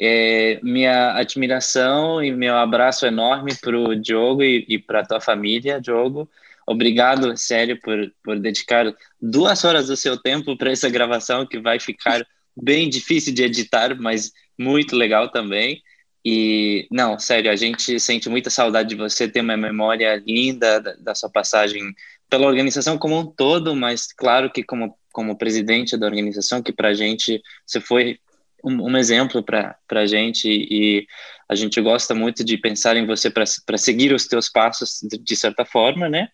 [0.00, 5.20] É, minha admiração e meu abraço enorme para o Diogo e, e para a tua
[5.20, 6.30] família, Diogo.
[6.66, 11.80] Obrigado, sério, por, por dedicar duas horas do seu tempo para essa gravação que vai
[11.80, 12.24] ficar
[12.56, 15.82] bem difícil de editar, mas muito legal também.
[16.24, 20.94] E, não, sério, a gente sente muita saudade de você, ter uma memória linda da,
[20.94, 21.92] da sua passagem
[22.30, 26.88] pela organização como um todo, mas claro que como, como presidente da organização, que para
[26.88, 28.18] a gente você foi
[28.64, 31.06] um, um exemplo para a gente e
[31.52, 35.36] a gente gosta muito de pensar em você para seguir os teus passos de, de
[35.36, 36.28] certa forma, né?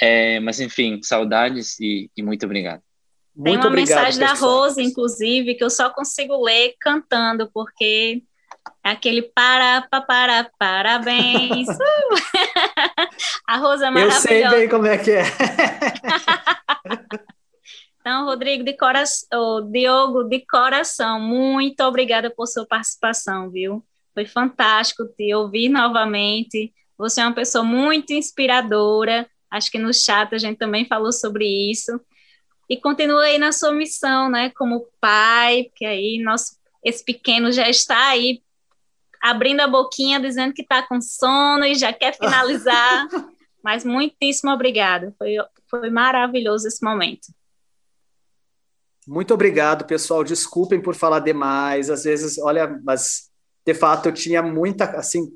[0.00, 2.80] É, mas enfim, saudades e, e muito obrigado.
[3.42, 4.34] Tem uma obrigado, mensagem pessoal.
[4.34, 8.22] da Rose, inclusive, que eu só consigo ler cantando, porque
[8.82, 11.68] é aquele para, para, para parabéns.
[13.46, 14.16] a Rose é maravilhosa.
[14.16, 15.24] Eu sei bem como é que é.
[18.06, 23.84] Então, Rodrigo, de coração, oh, Diogo, de coração, muito obrigada por sua participação, viu?
[24.16, 26.72] Foi fantástico te ouvir novamente.
[26.96, 29.28] Você é uma pessoa muito inspiradora.
[29.50, 32.00] Acho que no chat a gente também falou sobre isso.
[32.66, 34.48] E continue aí na sua missão, né?
[34.56, 38.42] Como pai, porque aí nosso, esse pequeno já está aí
[39.20, 43.06] abrindo a boquinha, dizendo que está com sono e já quer finalizar.
[43.62, 45.14] Mas muitíssimo obrigada.
[45.18, 45.34] Foi,
[45.68, 47.28] foi maravilhoso esse momento.
[49.06, 50.24] Muito obrigado, pessoal.
[50.24, 51.90] Desculpem por falar demais.
[51.90, 53.30] Às vezes, olha, mas
[53.66, 55.32] de fato eu tinha muita, assim,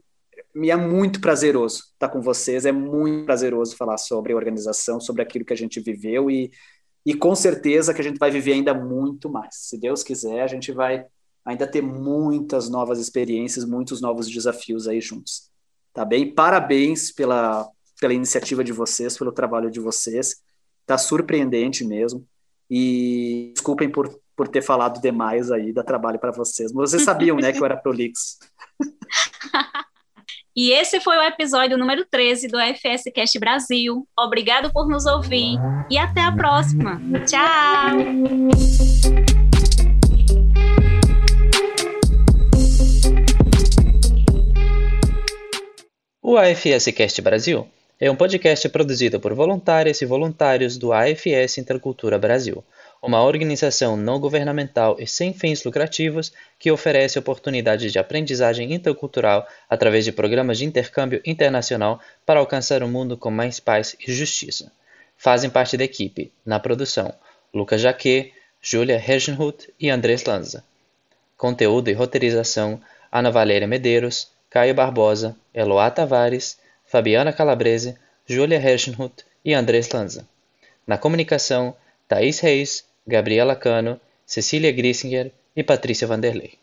[0.54, 2.64] me é muito prazeroso estar com vocês.
[2.64, 6.50] É muito prazeroso falar sobre organização, sobre aquilo que a gente viveu e,
[7.04, 9.56] e com certeza que a gente vai viver ainda muito mais.
[9.56, 11.04] Se Deus quiser, a gente vai
[11.44, 15.50] ainda ter muitas novas experiências, muitos novos desafios aí juntos.
[15.92, 16.32] Tá bem?
[16.32, 17.68] Parabéns pela,
[18.00, 20.36] pela iniciativa de vocês, pelo trabalho de vocês.
[20.86, 22.24] Tá surpreendente mesmo.
[22.68, 26.72] E desculpem por, por ter falado demais aí, dá trabalho para vocês.
[26.72, 28.38] Mas vocês sabiam, né, que eu era prolixo.
[30.56, 34.04] E esse foi o episódio número 13 do FS Cast Brasil.
[34.18, 35.56] Obrigado por nos ouvir
[35.88, 37.00] e até a próxima.
[37.24, 37.96] Tchau!
[46.20, 47.68] O AFS Cast Brasil
[48.00, 52.64] é um podcast produzido por voluntárias e voluntários do AFS Intercultura Brasil,
[53.02, 60.04] uma organização não governamental e sem fins lucrativos que oferece oportunidades de aprendizagem intercultural através
[60.04, 64.70] de programas de intercâmbio internacional para alcançar um mundo com mais paz e justiça.
[65.16, 67.12] Fazem parte da equipe, na produção,
[67.52, 70.62] Lucas Jaquet, Julia Hergenhut e Andrés Lanza.
[71.36, 72.80] Conteúdo e roteirização,
[73.10, 77.96] Ana Valéria Medeiros, Caio Barbosa, Eloá Tavares, Fabiana Calabrese,
[78.26, 80.28] Julia Herschenhut e Andrés Lanza.
[80.86, 81.74] Na comunicação,
[82.08, 86.58] Thaís Reis, Gabriela Cano, Cecília Grissinger e Patrícia Vanderlei.